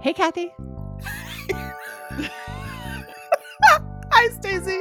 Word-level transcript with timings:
Hey, 0.00 0.12
Kathy. 0.12 0.52
Hi, 4.10 4.28
Stacy. 4.40 4.80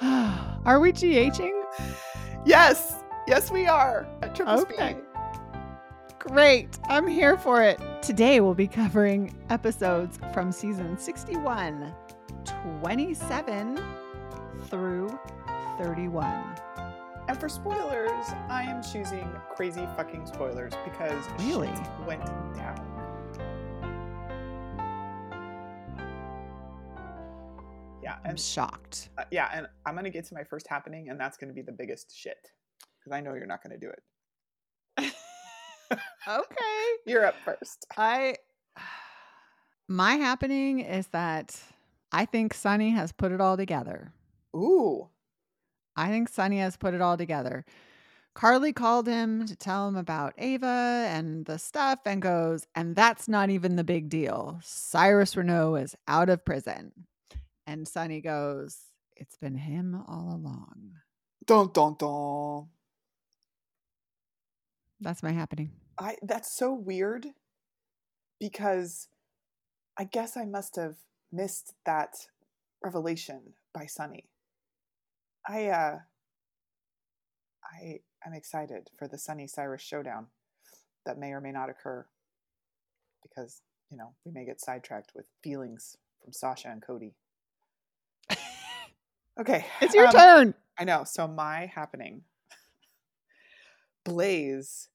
Are 0.64 0.80
we 0.80 0.92
GHing? 0.92 1.52
Yes, 2.44 3.02
yes, 3.26 3.50
we 3.50 3.66
are 3.66 4.06
at 4.22 4.34
triple 4.34 4.60
Okay. 4.60 4.74
speed. 4.92 4.96
Great. 6.18 6.78
I'm 6.88 7.06
here 7.06 7.36
for 7.36 7.62
it. 7.62 7.80
Today 8.02 8.40
we'll 8.40 8.54
be 8.54 8.66
covering 8.68 9.34
episodes 9.50 10.18
from 10.32 10.50
season 10.52 10.98
61, 10.98 11.94
27 12.44 13.78
through 14.68 15.18
31. 15.78 16.44
And 17.28 17.38
for 17.38 17.48
spoilers, 17.48 18.10
I 18.48 18.62
am 18.64 18.82
choosing 18.82 19.30
crazy 19.54 19.86
fucking 19.96 20.26
spoilers 20.26 20.72
because 20.84 21.24
Really? 21.40 21.70
went 22.06 22.24
down. 22.54 22.87
Shocked. 28.38 29.10
uh, 29.18 29.24
yeah, 29.30 29.50
and 29.52 29.66
I'm 29.86 29.94
gonna 29.94 30.10
get 30.10 30.24
to 30.26 30.34
my 30.34 30.44
first 30.44 30.66
happening, 30.68 31.08
and 31.10 31.18
that's 31.20 31.36
gonna 31.36 31.52
be 31.52 31.62
the 31.62 31.72
biggest 31.72 32.16
shit 32.16 32.50
because 32.98 33.12
I 33.12 33.20
know 33.20 33.34
you're 33.34 33.46
not 33.46 33.62
gonna 33.62 33.78
do 33.78 33.90
it. 33.90 34.02
Okay. 36.28 36.84
You're 37.06 37.24
up 37.24 37.36
first. 37.44 37.86
I 37.96 38.36
my 39.88 40.14
happening 40.16 40.80
is 40.80 41.06
that 41.08 41.58
I 42.12 42.26
think 42.26 42.52
Sonny 42.52 42.90
has 42.90 43.12
put 43.12 43.32
it 43.32 43.40
all 43.40 43.56
together. 43.56 44.12
Ooh, 44.54 45.08
I 45.96 46.10
think 46.10 46.28
Sonny 46.28 46.58
has 46.58 46.76
put 46.76 46.92
it 46.92 47.00
all 47.00 47.16
together. 47.16 47.64
Carly 48.34 48.72
called 48.72 49.08
him 49.08 49.46
to 49.46 49.56
tell 49.56 49.88
him 49.88 49.96
about 49.96 50.34
Ava 50.38 51.06
and 51.08 51.46
the 51.46 51.58
stuff 51.58 52.00
and 52.04 52.20
goes, 52.22 52.66
and 52.74 52.94
that's 52.94 53.26
not 53.26 53.50
even 53.50 53.76
the 53.76 53.84
big 53.84 54.08
deal. 54.10 54.60
Cyrus 54.62 55.36
Renault 55.36 55.76
is 55.76 55.96
out 56.06 56.28
of 56.28 56.44
prison. 56.44 56.92
And 57.68 57.86
Sonny 57.86 58.22
goes, 58.22 58.78
it's 59.14 59.36
been 59.36 59.56
him 59.56 60.02
all 60.08 60.34
along. 60.34 60.92
dun 61.44 61.70
dun 61.70 61.96
dun. 61.98 62.68
That's 65.00 65.22
my 65.22 65.32
happening. 65.32 65.72
I 65.98 66.16
that's 66.22 66.50
so 66.50 66.72
weird 66.72 67.26
because 68.40 69.08
I 69.98 70.04
guess 70.04 70.34
I 70.34 70.46
must 70.46 70.76
have 70.76 70.96
missed 71.30 71.74
that 71.84 72.28
revelation 72.82 73.52
by 73.74 73.84
Sonny. 73.84 74.30
I 75.46 75.66
uh 75.66 75.98
I 77.62 78.00
am 78.26 78.32
excited 78.32 78.88
for 78.98 79.06
the 79.06 79.18
Sonny 79.18 79.46
Cyrus 79.46 79.82
showdown 79.82 80.28
that 81.04 81.18
may 81.18 81.32
or 81.32 81.42
may 81.42 81.52
not 81.52 81.68
occur 81.68 82.06
because, 83.22 83.60
you 83.90 83.98
know, 83.98 84.14
we 84.24 84.32
may 84.32 84.46
get 84.46 84.58
sidetracked 84.58 85.12
with 85.14 85.26
feelings 85.44 85.98
from 86.24 86.32
Sasha 86.32 86.68
and 86.68 86.82
Cody. 86.82 87.14
Okay. 89.40 89.64
It's 89.80 89.94
your 89.94 90.06
um, 90.06 90.12
turn. 90.12 90.54
I 90.78 90.84
know. 90.84 91.04
So 91.04 91.28
my 91.28 91.70
happening. 91.74 92.22
Blaze 94.04 94.88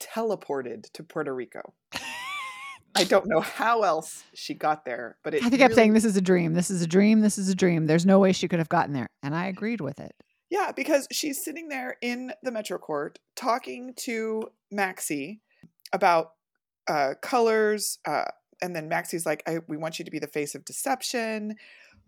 teleported 0.00 0.90
to 0.92 1.02
Puerto 1.02 1.34
Rico. 1.34 1.74
I 2.94 3.04
don't 3.04 3.26
know 3.26 3.40
how 3.40 3.82
else 3.82 4.24
she 4.34 4.54
got 4.54 4.84
there, 4.84 5.16
but 5.22 5.34
it 5.34 5.44
I 5.44 5.48
think 5.48 5.62
I'm 5.62 5.72
saying 5.72 5.92
this 5.92 6.04
is 6.04 6.16
a 6.16 6.20
dream. 6.20 6.54
This 6.54 6.70
is 6.70 6.82
a 6.82 6.86
dream. 6.86 7.20
This 7.20 7.38
is 7.38 7.48
a 7.48 7.54
dream. 7.54 7.86
There's 7.86 8.04
no 8.04 8.18
way 8.18 8.32
she 8.32 8.48
could 8.48 8.58
have 8.58 8.68
gotten 8.68 8.92
there. 8.92 9.06
And 9.22 9.34
I 9.34 9.46
agreed 9.46 9.80
with 9.80 10.00
it. 10.00 10.12
Yeah, 10.50 10.72
because 10.72 11.06
she's 11.12 11.44
sitting 11.44 11.68
there 11.68 11.96
in 12.02 12.32
the 12.42 12.50
Metro 12.50 12.78
Court 12.78 13.20
talking 13.36 13.94
to 13.98 14.48
Maxie 14.72 15.40
about 15.92 16.32
uh, 16.88 17.14
colors, 17.22 17.98
uh, 18.04 18.24
and 18.60 18.74
then 18.74 18.88
Maxie's 18.88 19.24
like, 19.24 19.44
I, 19.46 19.60
"We 19.68 19.76
want 19.76 20.00
you 20.00 20.04
to 20.04 20.10
be 20.10 20.18
the 20.18 20.26
face 20.26 20.56
of 20.56 20.64
deception." 20.64 21.54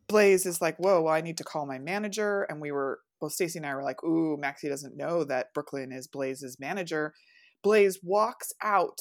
Blaze 0.09 0.47
is 0.47 0.61
like, 0.61 0.77
"Whoa, 0.79 1.03
well, 1.03 1.15
I 1.15 1.21
need 1.21 1.39
to 1.39 1.45
call 1.45 1.67
my 1.67 1.79
manager." 1.79 2.43
And 2.43 2.61
we 2.61 2.73
were, 2.73 3.01
well, 3.21 3.31
Stacy 3.31 3.59
and 3.59 3.67
I 3.67 3.75
were 3.75 3.83
like, 3.83 4.03
"Ooh, 4.05 4.37
Maxie 4.37 4.69
doesn't 4.69 4.97
know 4.97 5.25
that 5.25 5.55
Brook 5.55 5.73
Lynn 5.73 5.93
is 5.93 6.07
Blaze's 6.07 6.59
manager." 6.59 7.15
Blaze 7.63 8.01
walks 8.03 8.53
out 8.61 8.99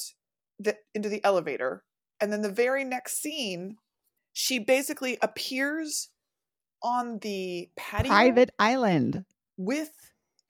the, 0.58 0.76
into 0.94 1.08
the 1.08 1.24
elevator, 1.24 1.84
and 2.20 2.32
then 2.32 2.42
the 2.42 2.52
very 2.52 2.84
next 2.84 3.20
scene, 3.20 3.76
she 4.32 4.58
basically 4.58 5.18
appears 5.20 6.10
on 6.82 7.18
the 7.20 7.70
patio 7.76 8.08
Private 8.10 8.50
island. 8.58 9.24
with 9.56 9.90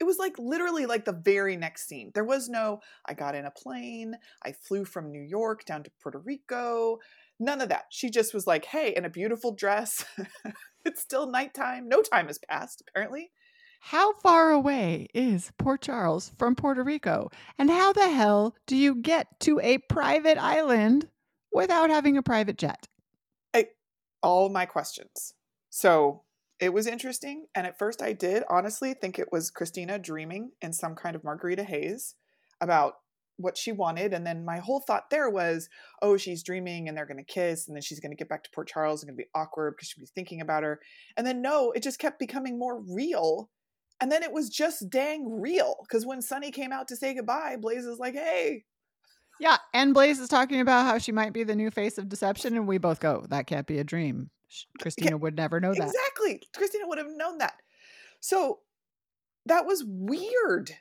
it 0.03 0.05
was 0.05 0.19
like 0.19 0.37
literally 0.37 0.85
like 0.85 1.05
the 1.05 1.13
very 1.13 1.55
next 1.55 1.87
scene. 1.87 2.11
There 2.13 2.25
was 2.25 2.49
no 2.49 2.81
I 3.05 3.13
got 3.13 3.35
in 3.35 3.45
a 3.45 3.51
plane, 3.51 4.17
I 4.43 4.51
flew 4.51 4.83
from 4.83 5.13
New 5.13 5.21
York 5.21 5.63
down 5.63 5.83
to 5.83 5.91
Puerto 6.01 6.19
Rico. 6.19 6.99
None 7.39 7.61
of 7.61 7.69
that. 7.69 7.85
She 7.89 8.09
just 8.09 8.33
was 8.33 8.45
like, 8.45 8.65
"Hey, 8.65 8.93
in 8.93 9.05
a 9.05 9.09
beautiful 9.09 9.53
dress. 9.53 10.03
it's 10.85 11.01
still 11.01 11.31
nighttime. 11.31 11.87
No 11.87 12.01
time 12.01 12.27
has 12.27 12.37
passed 12.37 12.83
apparently." 12.85 13.31
How 13.79 14.13
far 14.19 14.51
away 14.51 15.07
is 15.13 15.53
Port 15.57 15.81
Charles 15.81 16.33
from 16.37 16.55
Puerto 16.55 16.83
Rico? 16.83 17.29
And 17.57 17.69
how 17.69 17.93
the 17.93 18.09
hell 18.09 18.55
do 18.67 18.75
you 18.75 18.95
get 18.95 19.39
to 19.41 19.61
a 19.61 19.77
private 19.89 20.37
island 20.37 21.07
without 21.53 21.89
having 21.89 22.17
a 22.17 22.23
private 22.23 22.57
jet? 22.57 22.87
All 24.21 24.47
my 24.49 24.65
questions. 24.65 25.33
So, 25.69 26.22
it 26.63 26.73
was 26.73 26.87
interesting, 26.87 27.47
and 27.55 27.67
at 27.67 27.77
first 27.77 28.01
I 28.01 28.13
did 28.13 28.43
honestly 28.49 28.93
think 28.93 29.19
it 29.19 29.31
was 29.31 29.51
Kristina 29.51 30.01
dreaming 30.01 30.51
in 30.61 30.73
some 30.73 30.95
kind 30.95 31.15
of 31.15 31.23
margarita 31.23 31.63
haze 31.63 32.15
about 32.61 32.95
what 33.37 33.57
she 33.57 33.71
wanted. 33.71 34.13
And 34.13 34.25
then 34.25 34.45
my 34.45 34.59
whole 34.59 34.79
thought 34.79 35.09
there 35.09 35.29
was, 35.29 35.67
oh, 36.01 36.17
she's 36.17 36.43
dreaming 36.43 36.87
and 36.87 36.97
they're 36.97 37.05
going 37.05 37.23
to 37.23 37.23
kiss. 37.23 37.67
And 37.67 37.75
then 37.75 37.81
she's 37.81 37.99
going 37.99 38.11
to 38.11 38.15
get 38.15 38.29
back 38.29 38.43
to 38.43 38.49
Port 38.53 38.67
Charles 38.67 39.01
and 39.01 39.09
going 39.09 39.17
to 39.17 39.23
be 39.23 39.29
awkward 39.35 39.73
because 39.75 39.89
she'll 39.89 40.03
be 40.03 40.09
thinking 40.13 40.41
about 40.41 40.63
her. 40.63 40.79
And 41.17 41.25
then 41.25 41.41
no, 41.41 41.71
it 41.71 41.83
just 41.83 41.99
kept 41.99 42.19
becoming 42.19 42.57
more 42.57 42.81
real. 42.81 43.49
And 43.99 44.11
then 44.11 44.23
it 44.23 44.31
was 44.31 44.49
just 44.49 44.89
dang 44.89 45.41
real. 45.41 45.77
Because 45.81 46.05
when 46.05 46.21
Sonny 46.21 46.51
came 46.51 46.71
out 46.71 46.87
to 46.89 46.95
say 46.95 47.13
goodbye, 47.13 47.57
Blaze 47.59 47.85
is 47.85 47.99
like, 47.99 48.13
hey, 48.13 48.65
Yeah, 49.39 49.57
and 49.73 49.93
Blaze 49.93 50.19
is 50.19 50.29
talking 50.29 50.61
about 50.61 50.85
how 50.85 50.99
she 50.99 51.11
might 51.11 51.33
be 51.33 51.43
the 51.43 51.55
new 51.55 51.71
face 51.71 51.97
of 51.97 52.07
deception, 52.07 52.55
and 52.55 52.67
we 52.67 52.77
both 52.77 52.99
go, 52.99 53.25
"That 53.29 53.47
can't 53.47 53.65
be 53.65 53.79
a 53.79 53.83
dream." 53.83 54.29
Kristina 54.81 55.19
would 55.19 55.35
never 55.35 55.59
know 55.59 55.73
that. 55.73 55.87
exactly. 55.87 56.41
Kristina 56.55 56.87
would 56.87 56.97
have 56.97 57.11
known 57.15 57.39
that. 57.39 57.55
So 58.19 58.59
that 59.45 59.65
was 59.65 59.83
weird. 59.85 60.71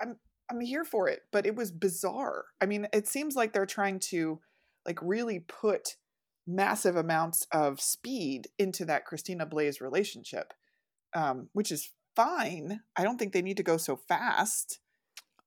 I'm 0.00 0.16
I'm 0.50 0.60
here 0.60 0.84
for 0.84 1.08
it, 1.08 1.20
but 1.32 1.46
it 1.46 1.54
was 1.54 1.70
bizarre. 1.70 2.46
I 2.60 2.66
mean, 2.66 2.88
it 2.92 3.06
seems 3.06 3.36
like 3.36 3.52
they're 3.52 3.66
trying 3.66 4.00
to 4.10 4.40
like 4.86 4.98
really 5.00 5.40
put 5.40 5.96
massive 6.46 6.96
amounts 6.96 7.46
of 7.52 7.80
speed 7.80 8.48
into 8.58 8.84
that 8.86 9.06
Kristina 9.06 9.48
Blaze 9.48 9.80
relationship, 9.80 10.52
um, 11.14 11.48
which 11.52 11.70
is 11.70 11.92
fine. 12.16 12.80
I 12.96 13.04
don't 13.04 13.18
think 13.18 13.32
they 13.32 13.42
need 13.42 13.58
to 13.58 13.62
go 13.62 13.76
so 13.76 13.96
fast. 13.96 14.80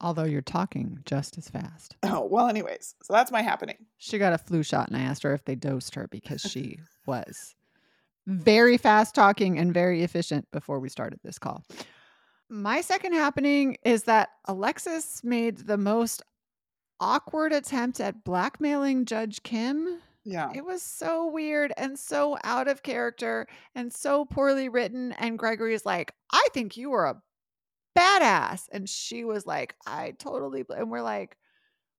Although 0.04 0.26
you're 0.26 0.42
talking 0.42 1.00
just 1.06 1.38
as 1.38 1.50
fast. 1.50 1.96
Oh 2.04 2.28
well, 2.30 2.48
anyways, 2.48 2.96
so 3.02 3.14
that's 3.14 3.32
my 3.32 3.42
happening. 3.42 3.78
She 3.98 4.20
got 4.20 4.34
a 4.34 4.38
flu 4.38 4.62
shot, 4.62 4.88
and 4.90 4.98
I 4.98 5.02
asked 5.02 5.24
her 5.24 5.34
if 5.34 5.46
they 5.46 5.56
dosed 5.56 5.96
her 5.96 6.08
because 6.10 6.42
she 6.42 6.80
was 7.08 7.56
very 8.28 8.78
fast 8.78 9.16
talking 9.16 9.58
and 9.58 9.74
very 9.74 10.04
efficient 10.04 10.48
before 10.52 10.80
we 10.80 10.90
started 10.90 11.20
this 11.24 11.40
call. 11.40 11.64
My 12.50 12.82
second 12.82 13.14
happening 13.14 13.78
is 13.84 14.04
that 14.04 14.30
Alexis 14.46 15.24
made 15.24 15.58
the 15.60 15.78
most 15.78 16.22
awkward 17.00 17.52
attempt 17.52 18.00
at 18.00 18.24
blackmailing 18.24 19.06
Judge 19.06 19.42
Kim. 19.44 20.00
Yeah. 20.24 20.52
It 20.54 20.64
was 20.64 20.82
so 20.82 21.28
weird 21.28 21.74
and 21.78 21.98
so 21.98 22.38
out 22.44 22.68
of 22.68 22.84
character 22.84 23.48
and 23.76 23.92
so 23.92 24.26
poorly 24.26 24.70
written. 24.70 25.14
And 25.14 25.38
Gregory's 25.38 25.86
like, 25.86 26.14
I 26.32 26.48
think 26.54 26.78
you 26.78 26.92
were 26.92 27.06
a 27.06 27.22
badass. 27.98 28.64
And 28.72 28.88
she 28.90 29.26
was 29.26 29.46
like, 29.46 29.76
I 29.86 30.12
totally. 30.20 30.64
bl-" 30.64 30.74
And 30.74 30.92
we're 30.92 31.02
like, 31.02 31.38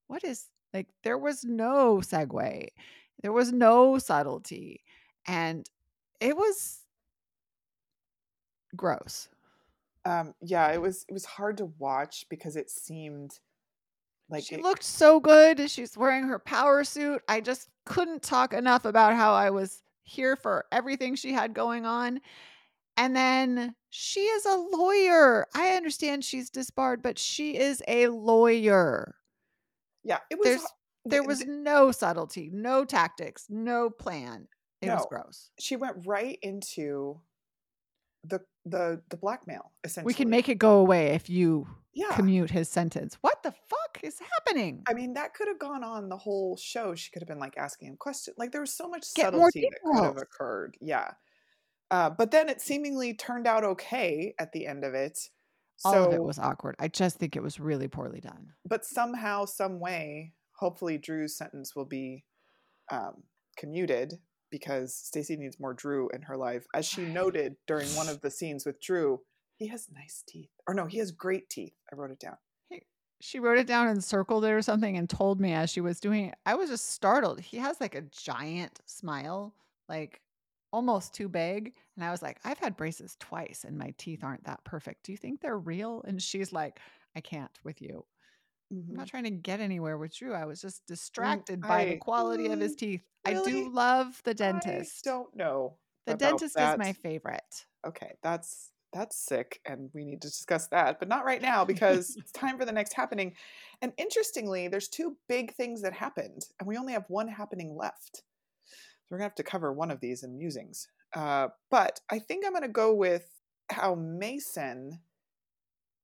what 0.06 0.24
is 0.24 0.48
like, 0.72 0.88
there 1.04 1.18
was 1.18 1.44
no 1.44 1.98
segue, 1.98 2.68
there 3.22 3.32
was 3.32 3.52
no 3.52 3.98
subtlety. 3.98 4.82
And 5.26 5.68
it 6.20 6.36
was 6.36 6.80
gross. 8.76 9.28
Um, 10.04 10.34
yeah, 10.42 10.70
it 10.72 10.80
was 10.80 11.04
it 11.08 11.12
was 11.12 11.24
hard 11.24 11.56
to 11.58 11.66
watch 11.78 12.26
because 12.28 12.56
it 12.56 12.68
seemed 12.70 13.38
like 14.28 14.44
she 14.44 14.56
it- 14.56 14.62
looked 14.62 14.82
so 14.82 15.20
good. 15.20 15.70
She's 15.70 15.96
wearing 15.96 16.24
her 16.24 16.38
power 16.38 16.84
suit. 16.84 17.22
I 17.28 17.40
just 17.40 17.68
couldn't 17.86 18.22
talk 18.22 18.52
enough 18.52 18.84
about 18.84 19.14
how 19.14 19.32
I 19.34 19.50
was 19.50 19.82
here 20.02 20.36
for 20.36 20.66
everything 20.72 21.14
she 21.14 21.32
had 21.32 21.54
going 21.54 21.86
on. 21.86 22.20
And 22.96 23.14
then 23.16 23.74
she 23.90 24.20
is 24.20 24.46
a 24.46 24.56
lawyer. 24.56 25.46
I 25.54 25.72
understand 25.72 26.24
she's 26.24 26.50
disbarred, 26.50 27.02
but 27.02 27.18
she 27.18 27.56
is 27.56 27.82
a 27.88 28.08
lawyer. 28.08 29.16
yeah, 30.04 30.18
it 30.30 30.38
was 30.38 30.46
There's 30.46 30.66
there 31.06 31.22
was 31.22 31.44
no 31.44 31.92
subtlety, 31.92 32.50
no 32.52 32.84
tactics, 32.84 33.46
no 33.50 33.90
plan. 33.90 34.48
It 34.80 34.88
was 34.88 35.06
gross. 35.08 35.50
she 35.58 35.76
went 35.76 35.96
right 36.06 36.38
into 36.42 37.20
the 38.22 38.40
the 38.64 39.02
the 39.08 39.16
blackmail 39.16 39.72
essentially. 39.82 40.10
We 40.10 40.14
can 40.14 40.28
make 40.28 40.48
it 40.48 40.56
go 40.56 40.78
away 40.78 41.08
if 41.08 41.28
you 41.30 41.66
yeah. 41.94 42.14
commute 42.14 42.50
his 42.50 42.68
sentence. 42.68 43.16
What 43.20 43.42
the 43.42 43.52
fuck 43.52 44.00
is 44.02 44.18
happening? 44.18 44.82
I 44.88 44.94
mean, 44.94 45.14
that 45.14 45.34
could 45.34 45.48
have 45.48 45.58
gone 45.58 45.84
on 45.84 46.08
the 46.08 46.16
whole 46.16 46.56
show. 46.56 46.94
She 46.94 47.10
could 47.10 47.22
have 47.22 47.28
been 47.28 47.38
like 47.38 47.56
asking 47.56 47.88
him 47.88 47.96
questions. 47.96 48.36
Like 48.38 48.52
there 48.52 48.60
was 48.60 48.74
so 48.74 48.88
much 48.88 49.06
Get 49.14 49.26
subtlety 49.26 49.68
that 49.70 49.80
could 49.82 50.04
have 50.04 50.18
occurred. 50.18 50.76
Yeah. 50.80 51.12
Uh, 51.90 52.10
but 52.10 52.30
then 52.30 52.48
it 52.48 52.60
seemingly 52.60 53.14
turned 53.14 53.46
out 53.46 53.64
okay 53.64 54.34
at 54.38 54.52
the 54.52 54.66
end 54.66 54.84
of 54.84 54.94
it. 54.94 55.18
All 55.84 55.92
so, 55.92 56.04
of 56.06 56.14
it 56.14 56.22
was 56.22 56.38
awkward. 56.38 56.76
I 56.78 56.88
just 56.88 57.18
think 57.18 57.36
it 57.36 57.42
was 57.42 57.60
really 57.60 57.88
poorly 57.88 58.20
done. 58.20 58.52
but 58.66 58.84
somehow, 58.84 59.44
some 59.44 59.80
way, 59.80 60.32
hopefully 60.52 60.98
Drew's 60.98 61.36
sentence 61.36 61.74
will 61.74 61.84
be 61.84 62.24
um, 62.90 63.24
commuted 63.56 64.14
because 64.50 64.94
Stacy 64.94 65.36
needs 65.36 65.58
more 65.58 65.74
Drew 65.74 66.08
in 66.14 66.22
her 66.22 66.36
life. 66.36 66.64
As 66.74 66.86
she 66.86 67.02
noted 67.02 67.56
during 67.66 67.88
one 67.88 68.08
of 68.08 68.20
the 68.20 68.30
scenes 68.30 68.64
with 68.64 68.80
Drew, 68.80 69.20
he 69.56 69.66
has 69.68 69.88
nice 69.92 70.22
teeth. 70.26 70.50
Or 70.66 70.74
no, 70.74 70.86
he 70.86 70.98
has 70.98 71.10
great 71.10 71.50
teeth. 71.50 71.74
I 71.92 71.96
wrote 71.96 72.12
it 72.12 72.20
down. 72.20 72.36
She 73.20 73.38
wrote 73.38 73.58
it 73.58 73.66
down 73.66 73.88
and 73.88 74.04
circled 74.04 74.44
it 74.44 74.50
or 74.50 74.60
something 74.60 74.98
and 74.98 75.08
told 75.08 75.40
me 75.40 75.54
as 75.54 75.70
she 75.70 75.80
was 75.80 75.98
doing 75.98 76.26
it. 76.26 76.34
I 76.44 76.56
was 76.56 76.68
just 76.68 76.90
startled. 76.90 77.40
He 77.40 77.56
has 77.56 77.80
like 77.80 77.94
a 77.94 78.02
giant 78.02 78.80
smile, 78.84 79.54
like 79.88 80.20
almost 80.74 81.14
too 81.14 81.28
big. 81.28 81.74
And 81.96 82.04
I 82.04 82.10
was 82.10 82.22
like, 82.22 82.40
I've 82.44 82.58
had 82.58 82.76
braces 82.76 83.16
twice 83.20 83.64
and 83.64 83.78
my 83.78 83.94
teeth 83.98 84.24
aren't 84.24 84.44
that 84.44 84.64
perfect. 84.64 85.04
Do 85.04 85.12
you 85.12 85.18
think 85.18 85.40
they're 85.40 85.58
real? 85.58 86.02
And 86.02 86.22
she's 86.22 86.52
like, 86.52 86.80
I 87.16 87.20
can't 87.20 87.58
with 87.64 87.82
you. 87.82 88.06
I'm 88.90 88.96
Mhm. 88.96 88.96
not 88.96 89.08
trying 89.08 89.24
to 89.24 89.30
get 89.30 89.60
anywhere 89.60 89.98
with 89.98 90.16
Drew. 90.16 90.34
I 90.34 90.44
was 90.46 90.60
just 90.60 90.86
distracted 90.86 91.66
by 91.66 91.84
the 91.86 91.96
I- 91.96 91.96
quality 91.96 92.50
of 92.50 92.60
his 92.60 92.74
mm, 92.74 92.76
teeth. 92.76 93.04
I 93.24 93.34
do 93.34 93.70
love 93.70 94.22
the 94.24 94.34
dentist. 94.34 95.06
I 95.06 95.10
don't 95.10 95.34
know. 95.36 95.78
The 96.06 96.14
dentist 96.14 96.60
is 96.60 96.76
my 96.76 96.92
favorite. 96.92 97.66
okay, 97.86 98.14
that's 98.22 98.72
that's 98.92 99.16
sick, 99.16 99.60
and 99.66 99.90
we 99.92 100.04
need 100.04 100.22
to 100.22 100.28
discuss 100.28 100.68
that, 100.68 101.00
but 101.00 101.08
not 101.08 101.24
right 101.24 101.42
now 101.42 101.64
because 101.64 102.16
it's 102.16 102.30
time 102.30 102.56
for 102.58 102.64
the 102.64 102.70
next 102.72 102.92
happening. 102.92 103.34
And 103.82 103.92
interestingly, 103.96 104.68
there's 104.68 104.88
two 104.88 105.16
big 105.28 105.52
things 105.54 105.82
that 105.82 105.92
happened, 105.92 106.48
and 106.60 106.68
we 106.68 106.76
only 106.76 106.92
have 106.92 107.08
one 107.10 107.26
happening 107.28 107.74
left. 107.76 108.22
We're 109.14 109.18
gonna 109.18 109.26
have 109.28 109.36
to 109.36 109.44
cover 109.44 109.72
one 109.72 109.92
of 109.92 110.00
these 110.00 110.24
in 110.24 110.36
musings. 110.36 110.88
Uh, 111.14 111.48
but 111.70 112.00
I 112.10 112.18
think 112.18 112.44
I'm 112.44 112.52
gonna 112.52 112.66
go 112.66 112.92
with 112.92 113.28
how 113.70 113.94
Mason, 113.94 114.98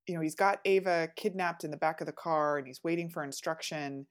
you 0.07 0.15
know, 0.15 0.21
he's 0.21 0.37
got 0.37 0.61
Ava 0.65 1.09
kidnapped 1.17 1.65
in 1.65 1.73
the 1.73 1.77
back 1.77 2.01
of 2.01 2.07
the 2.07 2.13
car, 2.13 2.57
and 2.57 2.69
he's 2.69 2.85
waiting 2.85 3.11
for 3.11 3.25
instruction. 3.25 4.07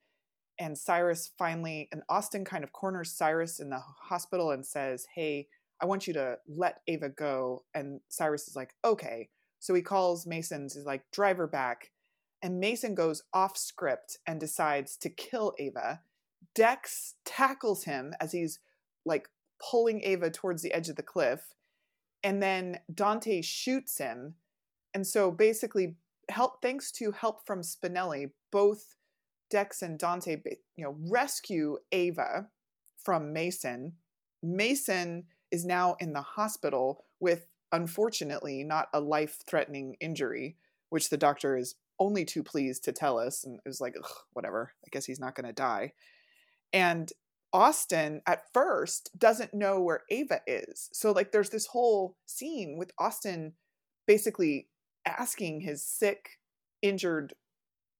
And 0.58 0.76
Cyrus 0.76 1.30
finally, 1.38 1.88
and 1.92 2.02
Austin 2.10 2.44
kind 2.44 2.62
of 2.62 2.72
corners 2.72 3.16
Cyrus 3.16 3.58
in 3.58 3.70
the 3.70 3.80
hospital 4.02 4.50
and 4.50 4.66
says, 4.66 5.06
"Hey." 5.14 5.48
I 5.82 5.86
want 5.86 6.06
you 6.06 6.12
to 6.12 6.36
let 6.46 6.82
Ava 6.88 7.08
go. 7.08 7.64
And 7.72 8.00
Cyrus 8.10 8.46
is 8.48 8.54
like, 8.54 8.74
okay. 8.84 9.30
So 9.60 9.72
he 9.72 9.80
calls 9.80 10.26
Mason's, 10.26 10.76
is 10.76 10.84
like, 10.84 11.04
drive 11.10 11.38
her 11.38 11.46
back. 11.46 11.90
And 12.42 12.60
Mason 12.60 12.94
goes 12.94 13.22
off 13.32 13.56
script 13.56 14.18
and 14.26 14.38
decides 14.38 14.98
to 14.98 15.08
kill 15.08 15.54
Ava. 15.58 16.02
Dex 16.54 17.14
tackles 17.24 17.84
him 17.84 18.12
as 18.20 18.32
he's 18.32 18.58
like 19.04 19.28
pulling 19.70 20.02
Ava 20.02 20.30
towards 20.30 20.62
the 20.62 20.72
edge 20.72 20.88
of 20.88 20.96
the 20.96 21.02
cliff. 21.02 21.54
And 22.22 22.42
then 22.42 22.80
Dante 22.92 23.40
shoots 23.42 23.98
him. 23.98 24.34
And 24.94 25.06
so 25.06 25.30
basically, 25.30 25.96
help 26.28 26.62
thanks 26.62 26.92
to 26.92 27.12
help 27.12 27.46
from 27.46 27.62
Spinelli, 27.62 28.30
both 28.50 28.96
Dex 29.50 29.82
and 29.82 29.98
Dante, 29.98 30.36
you 30.76 30.84
know, 30.84 30.96
rescue 31.08 31.78
Ava 31.92 32.48
from 33.02 33.32
Mason. 33.32 33.94
Mason 34.42 35.24
is 35.50 35.64
now 35.64 35.96
in 35.98 36.12
the 36.12 36.22
hospital 36.22 37.04
with, 37.18 37.46
unfortunately, 37.72 38.62
not 38.64 38.88
a 38.92 39.00
life 39.00 39.42
threatening 39.46 39.96
injury, 40.00 40.56
which 40.90 41.10
the 41.10 41.16
doctor 41.16 41.56
is 41.56 41.74
only 41.98 42.24
too 42.24 42.42
pleased 42.42 42.84
to 42.84 42.92
tell 42.92 43.18
us. 43.18 43.44
And 43.44 43.56
it 43.64 43.68
was 43.68 43.80
like, 43.80 43.94
whatever, 44.32 44.72
I 44.84 44.88
guess 44.90 45.04
he's 45.04 45.20
not 45.20 45.34
going 45.34 45.46
to 45.46 45.52
die. 45.52 45.92
And 46.72 47.12
Austin, 47.52 48.22
at 48.26 48.52
first, 48.52 49.10
doesn't 49.18 49.54
know 49.54 49.80
where 49.80 50.04
Ava 50.10 50.40
is. 50.46 50.88
So, 50.92 51.12
like, 51.12 51.32
there's 51.32 51.50
this 51.50 51.66
whole 51.66 52.16
scene 52.26 52.76
with 52.78 52.92
Austin 52.98 53.54
basically 54.06 54.68
asking 55.06 55.60
his 55.60 55.82
sick, 55.82 56.38
injured 56.82 57.34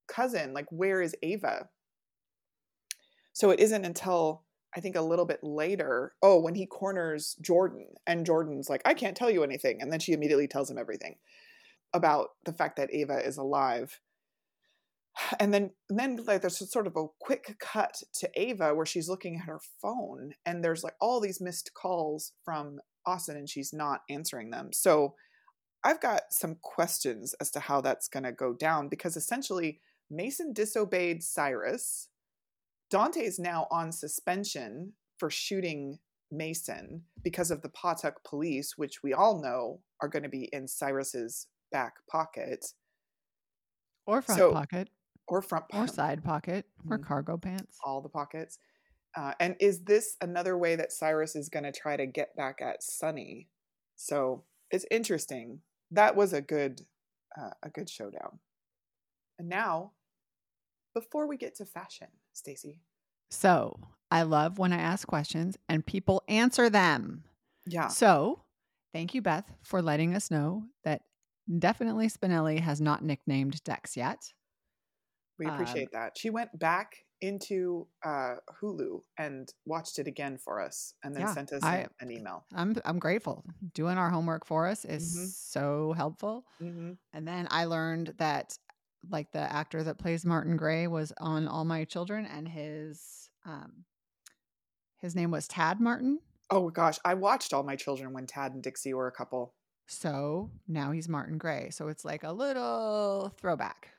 cousin, 0.06 0.52
like, 0.52 0.66
where 0.70 1.02
is 1.02 1.16
Ava? 1.22 1.68
So, 3.32 3.50
it 3.50 3.60
isn't 3.60 3.84
until 3.84 4.44
I 4.76 4.80
think 4.80 4.94
a 4.96 5.02
little 5.02 5.24
bit 5.24 5.42
later, 5.42 6.14
oh, 6.22 6.38
when 6.38 6.54
he 6.54 6.66
corners 6.66 7.36
Jordan, 7.40 7.86
and 8.06 8.24
Jordan's 8.24 8.70
like, 8.70 8.82
I 8.84 8.94
can't 8.94 9.16
tell 9.16 9.30
you 9.30 9.42
anything. 9.42 9.82
And 9.82 9.92
then 9.92 10.00
she 10.00 10.12
immediately 10.12 10.46
tells 10.46 10.70
him 10.70 10.78
everything 10.78 11.16
about 11.92 12.30
the 12.44 12.52
fact 12.52 12.76
that 12.76 12.94
Ava 12.94 13.18
is 13.26 13.36
alive. 13.36 14.00
And 15.40 15.52
then, 15.54 15.70
and 15.88 15.98
then 15.98 16.16
like 16.26 16.42
there's 16.42 16.70
sort 16.70 16.86
of 16.86 16.96
a 16.96 17.06
quick 17.18 17.56
cut 17.58 18.00
to 18.16 18.30
Ava 18.40 18.74
where 18.74 18.86
she's 18.86 19.08
looking 19.08 19.36
at 19.36 19.46
her 19.46 19.58
phone, 19.80 20.34
and 20.46 20.62
there's 20.62 20.84
like 20.84 20.94
all 21.00 21.18
these 21.20 21.40
missed 21.40 21.72
calls 21.74 22.32
from 22.44 22.78
Austin, 23.06 23.36
and 23.36 23.48
she's 23.48 23.72
not 23.72 24.02
answering 24.10 24.50
them. 24.50 24.70
So 24.72 25.14
I've 25.82 26.00
got 26.00 26.24
some 26.30 26.56
questions 26.60 27.34
as 27.40 27.50
to 27.52 27.60
how 27.60 27.80
that's 27.80 28.06
going 28.06 28.24
to 28.24 28.32
go 28.32 28.52
down 28.52 28.88
because 28.88 29.16
essentially 29.16 29.80
Mason 30.10 30.52
disobeyed 30.52 31.22
Cyrus. 31.22 32.08
Dante 32.90 33.20
is 33.20 33.38
now 33.38 33.66
on 33.70 33.92
suspension 33.92 34.92
for 35.18 35.30
shooting 35.30 36.00
Mason 36.30 37.04
because 37.24 37.50
of 37.50 37.62
the 37.62 37.70
Patuk 37.70 38.16
police, 38.26 38.74
which 38.76 39.02
we 39.02 39.14
all 39.14 39.40
know 39.40 39.80
are 40.02 40.08
going 40.08 40.22
to 40.24 40.28
be 40.28 40.50
in 40.52 40.68
Cyrus's 40.68 41.46
back 41.72 41.94
pocket 42.10 42.74
Or 44.06 44.20
front 44.22 44.38
So- 44.38 44.52
pocket, 44.52 44.90
or 45.30 45.40
front 45.42 45.64
or 45.72 45.80
pocket, 45.80 45.94
side 45.94 46.24
pocket, 46.24 46.66
or 46.90 46.98
Mhm. 46.98 47.04
cargo 47.04 47.36
pants. 47.38 47.78
all 47.84 48.00
the 48.02 48.08
pockets. 48.08 48.58
Uh, 49.16 49.34
and 49.40 49.56
is 49.58 49.84
this 49.84 50.16
another 50.20 50.56
way 50.56 50.76
that 50.76 50.92
Cyrus 50.92 51.34
is 51.34 51.48
going 51.48 51.64
to 51.64 51.72
try 51.72 51.96
to 51.96 52.06
get 52.06 52.36
back 52.36 52.60
at 52.60 52.82
Sonny? 52.82 53.48
So 53.96 54.44
it's 54.70 54.84
interesting. 54.90 55.62
That 55.90 56.14
was 56.14 56.32
a 56.32 56.40
good, 56.40 56.86
uh, 57.36 57.50
a 57.62 57.70
good 57.70 57.88
showdown. 57.88 58.38
And 59.38 59.48
now, 59.48 59.94
before 60.94 61.26
we 61.26 61.36
get 61.36 61.54
to 61.56 61.64
fashion, 61.64 62.08
Stacy. 62.32 62.80
So 63.30 63.80
I 64.10 64.22
love 64.22 64.58
when 64.58 64.72
I 64.72 64.78
ask 64.78 65.06
questions 65.08 65.56
and 65.68 65.84
people 65.86 66.22
answer 66.28 66.68
them. 66.70 67.24
Yeah. 67.66 67.88
So 67.88 68.44
thank 68.92 69.14
you, 69.14 69.22
Beth, 69.22 69.50
for 69.62 69.82
letting 69.82 70.14
us 70.14 70.30
know 70.30 70.68
that 70.84 71.02
definitely 71.58 72.08
Spinelli 72.08 72.60
has 72.60 72.80
not 72.80 73.02
nicknamed 73.04 73.62
Dex 73.64 73.96
yet. 73.96 74.32
We 75.40 75.46
Um, 75.46 75.54
appreciate 75.54 75.90
that. 75.92 76.16
She 76.18 76.30
went 76.30 76.56
back 76.58 76.94
into 77.22 77.86
uh, 78.04 78.36
Hulu 78.60 79.00
and 79.18 79.52
watched 79.64 79.98
it 79.98 80.06
again 80.06 80.38
for 80.38 80.60
us, 80.60 80.94
and 81.02 81.14
then 81.16 81.22
Yeah, 81.22 81.34
sent 81.34 81.52
us 81.52 81.64
I- 81.64 81.88
an, 82.00 82.10
email. 82.12 82.44
I'm 82.54 82.76
I'm 82.84 82.98
grateful. 82.98 83.44
Doing 83.74 83.98
our 83.98 84.10
homework 84.10 84.44
for 84.46 84.66
us 84.68 84.84
is 84.84 85.16
Mhm. 85.16 85.28
so 85.28 85.92
helpful. 85.94 86.44
hmm 86.58 86.92
And 87.12 87.26
then 87.26 87.48
I 87.50 87.64
learned 87.64 88.14
that 88.18 88.56
like 89.08 89.32
the 89.32 89.40
actor 89.52 89.82
that 89.82 89.96
plays 89.98 90.24
Martin 90.26 90.56
Gray 90.58 90.86
was 90.86 91.12
on 91.18 91.48
All 91.48 91.64
My 91.64 91.84
Children 91.84 92.26
and 92.26 92.46
his 92.46 93.30
um 93.44 93.84
his 94.98 95.14
name 95.16 95.30
was 95.30 95.48
Tad 95.48 95.80
Martin. 95.80 96.20
Oh 96.50 96.68
gosh, 96.70 96.98
I 97.04 97.14
watched 97.14 97.54
all 97.54 97.62
my 97.62 97.76
children 97.76 98.12
when 98.12 98.26
Tad 98.26 98.52
and 98.52 98.62
Dixie 98.62 98.92
were 98.92 99.06
a 99.06 99.12
couple. 99.12 99.54
So 99.86 100.50
now 100.68 100.90
he's 100.92 101.08
Martin 101.08 101.38
Gray. 101.38 101.70
So 101.70 101.88
it's 101.88 102.04
like 102.04 102.24
a 102.24 102.32
little 102.32 103.32
throwback. 103.38 103.94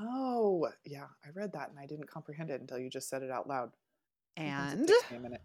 Oh 0.00 0.68
yeah, 0.84 1.06
I 1.24 1.28
read 1.34 1.52
that 1.52 1.70
and 1.70 1.78
I 1.78 1.86
didn't 1.86 2.08
comprehend 2.08 2.50
it 2.50 2.60
until 2.60 2.78
you 2.78 2.90
just 2.90 3.08
said 3.08 3.22
it 3.22 3.30
out 3.30 3.48
loud. 3.48 3.70
And 4.36 4.88
takes 4.88 5.10
a 5.10 5.18
minute. 5.18 5.42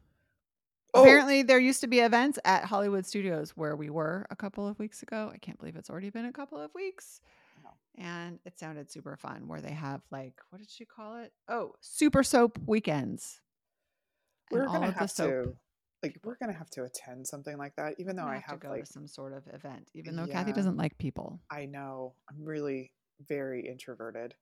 Oh, 0.94 1.04
apparently 1.04 1.44
there 1.44 1.60
used 1.60 1.82
to 1.82 1.88
be 1.88 2.00
events 2.00 2.38
at 2.44 2.66
Hollywood 2.66 3.06
Studios 3.06 3.52
where 3.52 3.76
we 3.76 3.90
were 3.90 4.26
a 4.30 4.36
couple 4.36 4.68
of 4.68 4.78
weeks 4.78 5.02
ago. 5.02 5.32
I 5.34 5.38
can't 5.38 5.58
believe 5.58 5.78
it's 5.78 5.90
already 5.90 6.10
been 6.10 6.26
a 6.26 6.34
couple 6.34 6.60
of 6.60 6.70
weeks. 6.76 7.22
Wow. 7.64 7.72
And 7.98 8.40
it 8.46 8.60
sounded 8.60 8.92
super 8.92 9.16
fun 9.16 9.48
where 9.48 9.62
they 9.62 9.72
have 9.72 10.02
like 10.12 10.34
what 10.50 10.60
did 10.60 10.70
she 10.70 10.86
call 10.86 11.18
it? 11.18 11.32
Oh, 11.48 11.74
super 11.80 12.24
soap 12.24 12.60
weekends. 12.66 13.42
We're 14.50 14.66
of 14.66 14.82
the 14.82 14.92
have 14.92 15.12
soap 15.12 15.30
to, 15.30 15.54
like, 16.04 16.20
we're 16.26 16.36
gonna 16.36 16.52
have 16.52 16.70
to 16.72 16.84
attend 16.84 17.26
something 17.26 17.58
like 17.58 17.76
that. 17.78 17.96
Even 17.98 18.18
though 18.18 18.24
I'm 18.24 18.36
I 18.36 18.40
have, 18.40 18.60
to 18.60 18.68
go 18.68 18.70
like, 18.70 18.84
to 18.84 18.92
some 18.92 19.08
sort 19.08 19.32
of 19.34 19.44
event, 19.54 19.90
even 19.94 20.18
though 20.18 20.28
Kathy 20.28 20.52
doesn't 20.52 20.76
like 20.76 20.98
people. 20.98 21.40
I 21.50 21.68
know 21.68 22.16
I'm 22.30 22.44
really 22.44 22.92
very 23.28 23.68
introverted. 23.68 24.36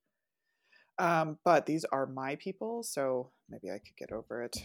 Um, 0.97 1.37
but 1.45 1.65
these 1.65 1.85
are 1.85 2.05
my 2.05 2.35
people, 2.35 2.83
so 2.83 3.31
maybe 3.49 3.69
I 3.71 3.77
could 3.79 3.95
get 3.97 4.11
over 4.11 4.43
it. 4.43 4.57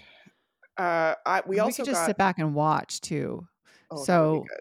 Uh, 0.76 1.14
I 1.24 1.42
we 1.46 1.56
And 1.58 1.66
also 1.66 1.84
just 1.84 2.00
got. 2.00 2.06
sit 2.06 2.18
back 2.18 2.38
and 2.38 2.54
watch 2.54 3.00
too. 3.00 3.46
oh, 3.90 4.04
that 4.04 4.18
would 4.20 4.42
be 4.42 4.48
so. 4.48 4.54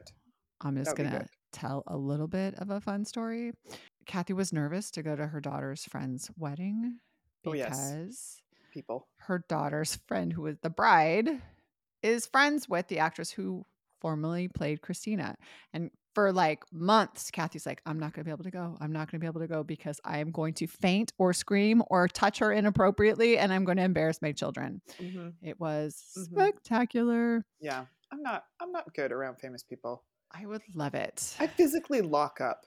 I'm 0.62 0.78
just 0.78 0.96
gonna 0.96 1.26
tell 1.52 1.84
a 1.88 1.98
little 1.98 2.28
bit 2.28 2.54
of 2.60 2.70
a 2.70 2.80
fun 2.80 3.06
story. 3.06 3.54
Kathy 4.06 4.34
was 4.34 4.54
nervous 4.54 4.92
to 4.92 5.02
go 5.04 5.16
to 5.16 5.26
her 5.26 5.40
daughter's 5.42 5.84
friend's 5.86 6.30
wedding 6.38 7.00
Oh, 7.46 7.54
yes. 7.54 7.70
because 7.70 8.42
people. 8.74 9.08
her 9.18 9.44
daughter's 9.50 9.98
friend, 10.08 10.32
who 10.32 10.44
was 10.44 10.58
the 10.62 10.70
bride, 10.70 11.42
is 12.04 12.28
friends 12.28 12.70
with 12.70 12.88
the 12.88 13.00
actress 13.00 13.32
who 13.32 13.66
formerly 14.00 14.48
played 14.50 14.82
Kristina. 14.82 15.36
And 15.74 15.90
for 16.14 16.32
like 16.32 16.64
months, 16.72 17.32
Kathy's 17.32 17.66
like, 17.66 17.82
I'm 17.86 18.00
not 18.00 18.14
going 18.14 18.24
to 18.24 18.26
be 18.26 18.32
able 18.32 18.44
to 18.44 18.52
go. 18.52 18.78
I'm 18.80 18.92
not 18.92 19.10
going 19.12 19.20
to 19.20 19.24
be 19.24 19.28
able 19.28 19.42
to 19.42 19.48
go 19.48 19.64
because 19.64 20.00
I 20.06 20.20
am 20.20 20.32
going 20.32 20.54
to 20.56 20.68
faint 20.68 21.12
or 21.18 21.34
scream 21.34 21.82
or 21.90 22.08
touch 22.08 22.40
her 22.40 22.52
inappropriately 22.52 23.38
and 23.38 23.52
I'm 23.52 23.66
going 23.66 23.78
to 23.78 23.84
embarrass 23.84 24.22
my 24.22 24.32
children. 24.32 24.82
hmm 25.00 25.30
It 25.42 25.60
was 25.60 25.96
Mhm. 26.18 26.26
spectacular. 26.26 27.46
Yeah, 27.60 27.86
I'm 28.12 28.22
not. 28.22 28.46
I'm 28.60 28.72
not 28.72 28.94
good 28.94 29.12
around 29.12 29.38
famous 29.40 29.64
people. 29.64 30.04
I 30.32 30.46
would 30.46 30.62
love 30.74 30.94
it. 30.96 31.36
I 31.40 31.48
physically 31.48 32.02
lock 32.02 32.42
up. 32.42 32.66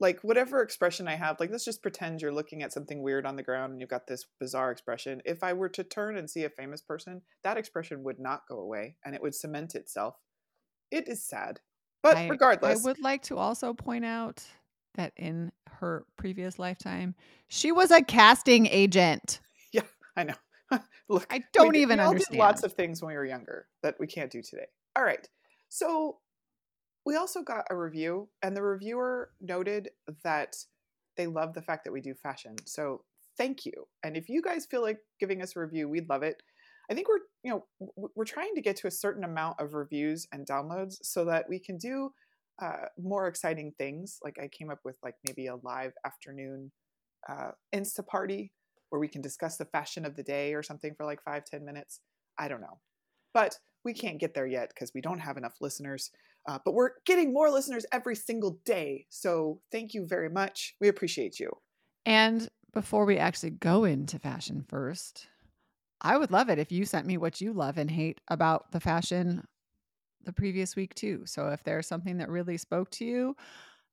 Like 0.00 0.20
whatever 0.20 0.60
expression 0.60 1.06
I 1.06 1.14
have, 1.14 1.38
like 1.38 1.50
let's 1.50 1.64
just 1.64 1.80
pretend 1.82 2.20
you're 2.20 2.32
looking 2.32 2.62
at 2.62 2.72
something 2.72 3.00
weird 3.02 3.24
on 3.24 3.36
the 3.36 3.42
ground 3.44 3.72
and 3.72 3.80
you've 3.80 3.90
got 3.90 4.06
this 4.08 4.26
bizarre 4.40 4.72
expression. 4.72 5.22
If 5.24 5.42
I 5.44 5.52
were 5.52 5.68
to 5.70 5.84
turn 5.84 6.16
and 6.16 6.28
see 6.28 6.44
a 6.44 6.50
famous 6.50 6.82
person, 6.82 7.22
that 7.44 7.56
expression 7.56 8.02
would 8.02 8.18
not 8.18 8.42
go 8.48 8.58
away 8.58 8.96
and 9.04 9.14
it 9.14 9.22
would 9.22 9.34
cement 9.34 9.74
itself. 9.74 10.16
It 10.90 11.08
is 11.08 11.24
sad. 11.24 11.60
But 12.04 12.16
I- 12.18 12.28
regardless, 12.28 12.84
I 12.84 12.88
would 12.88 13.00
like 13.00 13.22
to 13.24 13.36
also 13.38 13.72
point 13.74 14.04
out 14.04 14.44
that 14.94 15.12
in 15.16 15.50
her 15.80 16.04
previous 16.16 16.58
lifetime, 16.58 17.16
she 17.48 17.72
was 17.72 17.90
a 17.90 18.02
casting 18.02 18.66
agent. 18.66 19.40
Yeah, 19.72 19.82
I 20.16 20.22
know. 20.24 20.34
Look, 21.08 21.26
I 21.30 21.42
don't 21.52 21.72
did- 21.72 21.80
even 21.80 21.98
we 21.98 22.04
all 22.04 22.12
did 22.14 22.30
lots 22.34 22.62
of 22.62 22.74
things 22.74 23.02
when 23.02 23.08
we 23.08 23.16
were 23.16 23.24
younger 23.24 23.66
that 23.82 23.96
we 23.98 24.06
can't 24.06 24.30
do 24.30 24.40
today. 24.42 24.66
All 24.94 25.02
right. 25.02 25.26
So 25.70 26.18
we 27.04 27.16
also 27.16 27.42
got 27.42 27.64
a 27.70 27.76
review, 27.76 28.28
and 28.42 28.56
the 28.56 28.62
reviewer 28.62 29.30
noted 29.40 29.88
that 30.22 30.56
they 31.16 31.26
love 31.26 31.54
the 31.54 31.62
fact 31.62 31.84
that 31.84 31.92
we 31.92 32.00
do 32.00 32.14
fashion. 32.14 32.54
So 32.66 33.02
thank 33.36 33.66
you. 33.66 33.86
And 34.02 34.16
if 34.16 34.28
you 34.28 34.42
guys 34.42 34.66
feel 34.66 34.82
like 34.82 34.98
giving 35.18 35.42
us 35.42 35.56
a 35.56 35.60
review, 35.60 35.88
we'd 35.88 36.08
love 36.08 36.22
it. 36.22 36.42
I 36.90 36.94
think 36.94 37.08
we're, 37.08 37.20
you 37.42 37.50
know, 37.50 37.64
we're 38.14 38.24
trying 38.24 38.54
to 38.54 38.60
get 38.60 38.76
to 38.76 38.86
a 38.86 38.90
certain 38.90 39.24
amount 39.24 39.60
of 39.60 39.74
reviews 39.74 40.26
and 40.32 40.46
downloads 40.46 40.96
so 41.02 41.24
that 41.24 41.46
we 41.48 41.58
can 41.58 41.78
do 41.78 42.10
uh, 42.62 42.86
more 42.98 43.26
exciting 43.26 43.72
things. 43.78 44.18
Like 44.22 44.36
I 44.40 44.48
came 44.48 44.70
up 44.70 44.80
with 44.84 44.96
like 45.02 45.14
maybe 45.26 45.46
a 45.46 45.56
live 45.56 45.92
afternoon 46.06 46.70
uh, 47.28 47.50
Insta 47.74 48.06
party 48.06 48.52
where 48.90 49.00
we 49.00 49.08
can 49.08 49.22
discuss 49.22 49.56
the 49.56 49.64
fashion 49.64 50.04
of 50.04 50.14
the 50.14 50.22
day 50.22 50.54
or 50.54 50.62
something 50.62 50.94
for 50.96 51.04
like 51.04 51.22
five 51.24 51.44
ten 51.44 51.64
minutes. 51.64 52.00
I 52.38 52.48
don't 52.48 52.60
know. 52.60 52.78
But 53.32 53.56
we 53.84 53.92
can't 53.92 54.20
get 54.20 54.34
there 54.34 54.46
yet 54.46 54.70
because 54.70 54.92
we 54.94 55.00
don't 55.00 55.18
have 55.18 55.36
enough 55.36 55.56
listeners. 55.60 56.10
Uh, 56.48 56.58
but 56.64 56.74
we're 56.74 56.90
getting 57.06 57.32
more 57.32 57.50
listeners 57.50 57.86
every 57.92 58.14
single 58.14 58.60
day. 58.64 59.06
So 59.08 59.60
thank 59.72 59.94
you 59.94 60.06
very 60.06 60.28
much. 60.28 60.74
We 60.80 60.88
appreciate 60.88 61.40
you. 61.40 61.50
And 62.06 62.48
before 62.72 63.04
we 63.06 63.16
actually 63.16 63.50
go 63.50 63.84
into 63.84 64.18
fashion 64.18 64.64
first, 64.68 65.28
I 66.04 66.18
would 66.18 66.30
love 66.30 66.50
it 66.50 66.58
if 66.58 66.70
you 66.70 66.84
sent 66.84 67.06
me 67.06 67.16
what 67.16 67.40
you 67.40 67.54
love 67.54 67.78
and 67.78 67.90
hate 67.90 68.20
about 68.28 68.70
the 68.72 68.80
fashion 68.80 69.42
the 70.24 70.34
previous 70.34 70.76
week 70.76 70.94
too. 70.94 71.22
So 71.24 71.48
if 71.48 71.64
there's 71.64 71.86
something 71.86 72.18
that 72.18 72.28
really 72.28 72.58
spoke 72.58 72.90
to 72.92 73.06
you, 73.06 73.36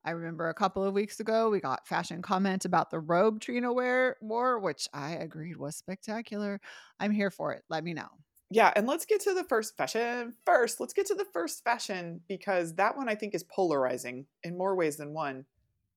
I 0.04 0.12
remember 0.12 0.50
a 0.50 0.54
couple 0.54 0.84
of 0.84 0.94
weeks 0.94 1.22
ago 1.22 1.50
we 1.50 1.62
got 1.62 1.88
fashion 1.88 2.22
comment 2.22 2.66
about 2.66 2.92
the 2.92 3.00
robe 3.00 3.40
Trina 3.40 3.72
wear 3.72 4.18
wore, 4.22 4.60
which 4.60 4.90
I 4.94 5.12
agreed 5.12 5.56
was 5.56 5.78
spectacular. 5.78 6.60
I'm 7.00 7.12
here 7.12 7.32
for 7.32 7.54
it. 7.54 7.64
Let 7.70 7.84
me 7.84 7.94
know. 7.94 8.10
Yeah, 8.50 8.74
and 8.76 8.86
let's 8.86 9.06
get 9.06 9.22
to 9.22 9.34
the 9.34 9.46
first 9.46 9.78
fashion 9.78 10.34
first. 10.46 10.82
Let's 10.82 10.94
get 10.94 11.06
to 11.08 11.16
the 11.16 11.28
first 11.32 11.64
fashion 11.64 12.20
because 12.28 12.76
that 12.76 12.98
one 12.98 13.08
I 13.08 13.16
think 13.16 13.34
is 13.34 13.44
polarizing 13.44 14.26
in 14.44 14.58
more 14.58 14.76
ways 14.76 14.98
than 14.98 15.14
one. 15.14 15.46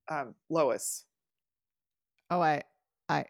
Um, 0.09 0.37
Lois. 0.49 1.07
Oh, 2.31 2.41
I, 2.41 2.63
I, 3.09 3.25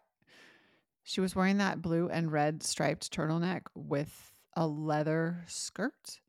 she 1.05 1.21
was 1.21 1.37
wearing 1.37 1.59
that 1.59 1.81
blue 1.83 2.09
and 2.09 2.33
red 2.33 2.63
striped 2.63 3.13
turtleneck 3.15 3.63
with 3.75 4.33
a 4.57 4.67
leather 4.67 5.45
skirt. 5.47 6.21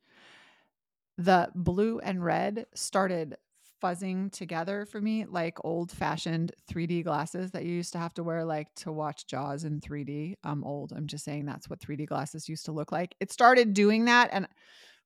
The 1.17 1.49
blue 1.55 1.99
and 1.99 2.23
red 2.23 2.65
started 2.75 3.37
fuzzing 3.81 4.31
together 4.31 4.85
for 4.85 4.99
me 4.99 5.25
like 5.25 5.57
old 5.63 5.91
fashioned 5.91 6.51
3D 6.71 7.03
glasses 7.03 7.51
that 7.51 7.63
you 7.65 7.73
used 7.73 7.93
to 7.93 7.99
have 7.99 8.13
to 8.15 8.23
wear 8.23 8.43
like 8.43 8.73
to 8.75 8.91
watch 8.91 9.27
Jaws 9.27 9.63
in 9.63 9.79
3D. 9.79 10.35
I'm 10.43 10.63
old. 10.63 10.91
I'm 10.95 11.07
just 11.07 11.23
saying 11.23 11.45
that's 11.45 11.69
what 11.69 11.79
3D 11.79 12.07
glasses 12.07 12.49
used 12.49 12.65
to 12.65 12.71
look 12.71 12.91
like. 12.91 13.15
It 13.19 13.31
started 13.31 13.73
doing 13.73 14.05
that 14.05 14.29
and 14.31 14.47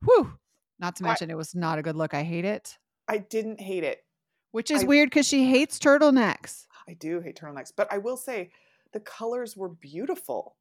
whew, 0.04 0.34
not 0.80 0.96
to 0.98 1.04
I- 1.04 1.08
mention 1.08 1.30
it 1.30 1.38
was 1.38 1.54
not 1.56 1.78
a 1.78 1.84
good 1.84 1.96
look. 1.96 2.14
I 2.14 2.24
hate 2.24 2.46
it. 2.46 2.78
I 3.08 3.18
didn't 3.20 3.60
hate 3.60 3.84
it. 3.84 4.04
Which 4.52 4.72
is 4.72 4.84
I- 4.84 4.88
weird 4.88 5.10
because 5.10 5.28
she 5.28 5.46
hates 5.50 5.78
turtlenecks. 5.78 6.66
I 6.88 6.94
do 6.94 7.20
hate 7.22 7.40
turtlenecks, 7.40 7.72
but 7.76 7.92
I 7.92 8.00
will 8.00 8.18
say 8.18 8.50
the 8.94 9.00
colors 9.00 9.56
were 9.58 9.70
beautiful. 9.70 10.56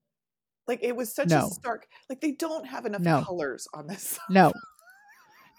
Like 0.67 0.81
it 0.83 0.95
was 0.95 1.15
such 1.15 1.29
No. 1.29 1.47
a 1.47 1.51
stark. 1.51 1.87
Like 2.11 2.21
they 2.21 2.33
don't 2.33 2.67
have 2.67 2.85
enough 2.87 3.01
No. 3.01 3.23
colors 3.23 3.67
on 3.75 3.87
this. 3.87 4.19
No. 4.31 4.53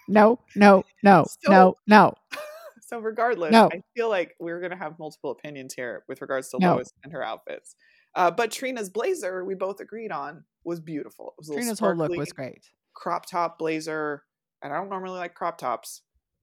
No, 0.08 0.40
no, 0.56 0.84
no, 1.02 1.24
So- 1.44 1.50
no, 1.52 1.74
no. 1.86 2.14
So 2.82 2.98
regardless, 2.98 3.52
No. 3.52 3.68
I 3.72 3.82
feel 3.96 4.08
like 4.08 4.34
we're 4.40 4.60
gonna 4.60 4.76
have 4.76 4.98
multiple 4.98 5.30
opinions 5.30 5.74
here 5.74 6.02
with 6.08 6.20
regards 6.20 6.48
to 6.48 6.58
No. 6.58 6.74
Lois 6.74 6.92
and 7.04 7.12
her 7.12 7.22
outfits. 7.22 7.76
Uh, 8.16 8.32
but 8.32 8.50
Trina's 8.50 8.90
blazer, 8.90 9.44
we 9.44 9.54
both 9.54 9.78
agreed 9.78 10.10
on, 10.10 10.42
was 10.64 10.80
beautiful. 10.80 11.28
It 11.28 11.34
was 11.38 11.50
a 11.50 11.54
Trina's 11.54 11.78
whole 11.78 11.94
look 11.94 12.10
was 12.10 12.32
great. 12.32 12.68
crop 12.94 13.26
top 13.26 13.60
blazer, 13.60 14.24
and 14.60 14.72
I 14.72 14.76
don't 14.76 14.88
normally 14.88 15.18
like 15.20 15.34
crop 15.34 15.58
tops, 15.58 16.02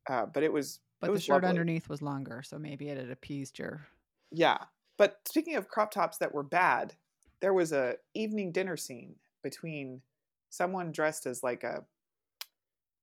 uh, 0.09 0.25
but 0.27 0.43
it 0.43 0.53
was. 0.53 0.79
But 1.01 1.07
it 1.07 1.09
the 1.09 1.13
was 1.15 1.23
shirt 1.25 1.33
lovely. 1.43 1.49
underneath 1.49 1.89
was 1.89 2.01
longer, 2.01 2.41
so 2.45 2.57
maybe 2.57 2.87
it 2.87 2.97
had 2.97 3.09
appeased 3.11 3.59
your 3.59 3.85
Yeah, 4.31 4.57
but 4.97 5.19
speaking 5.27 5.55
of 5.55 5.67
crop 5.69 5.91
tops 5.91 6.17
that 6.17 6.33
were 6.33 6.43
bad, 6.43 6.93
there 7.39 7.53
was 7.53 7.71
a 7.71 7.95
evening 8.13 8.51
dinner 8.51 8.77
scene 8.77 9.15
between 9.43 10.01
someone 10.49 10.91
dressed 10.91 11.25
as 11.25 11.43
like 11.43 11.63
a 11.63 11.83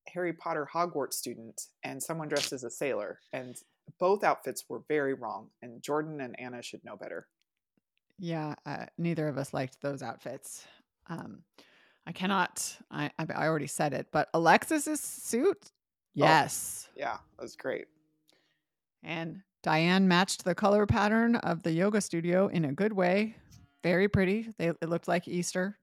Harry 0.09 0.33
Potter 0.33 0.69
Hogwarts 0.73 1.15
student 1.15 1.69
and 1.83 2.03
someone 2.03 2.29
dressed 2.29 2.53
as 2.53 2.65
a 2.65 2.71
sailor, 2.71 3.21
and 3.33 3.57
both 3.99 4.23
outfits 4.25 4.65
were 4.69 4.83
very 4.89 5.15
wrong. 5.15 5.49
And 5.63 5.83
Jordan 5.83 6.21
and 6.21 6.39
Anna 6.39 6.63
should 6.63 6.85
know 6.85 6.97
better. 6.97 7.27
Yeah, 8.19 8.55
uh, 8.65 8.87
neither 8.99 9.29
of 9.29 9.39
us 9.39 9.53
liked 9.53 9.81
those 9.81 10.03
outfits. 10.03 10.67
Um, 11.09 11.43
I 12.07 12.13
cannot. 12.13 12.77
I 12.91 13.11
I 13.19 13.27
I 13.35 13.47
already 13.47 13.67
said 13.67 13.93
it, 13.93 14.09
but 14.13 14.29
Alexis's 14.35 15.01
suit, 15.01 15.73
yes, 16.15 16.89
Yeah, 16.97 17.19
that 17.37 17.43
was 17.43 17.57
great. 17.57 17.87
and 19.03 19.43
Diane 19.65 20.07
matched 20.07 20.45
the 20.45 20.55
color 20.55 20.87
pattern 20.87 21.37
of 21.37 21.63
the 21.63 21.73
yoga 21.73 22.01
studio 22.01 22.47
in 22.49 22.67
a 22.67 22.73
good 22.73 22.93
way. 22.93 23.35
Very 23.83 24.09
pretty. 24.09 24.51
They 24.59 24.69
it 24.69 24.89
looked 24.89 25.09
like 25.09 25.27
Easter, 25.27 25.79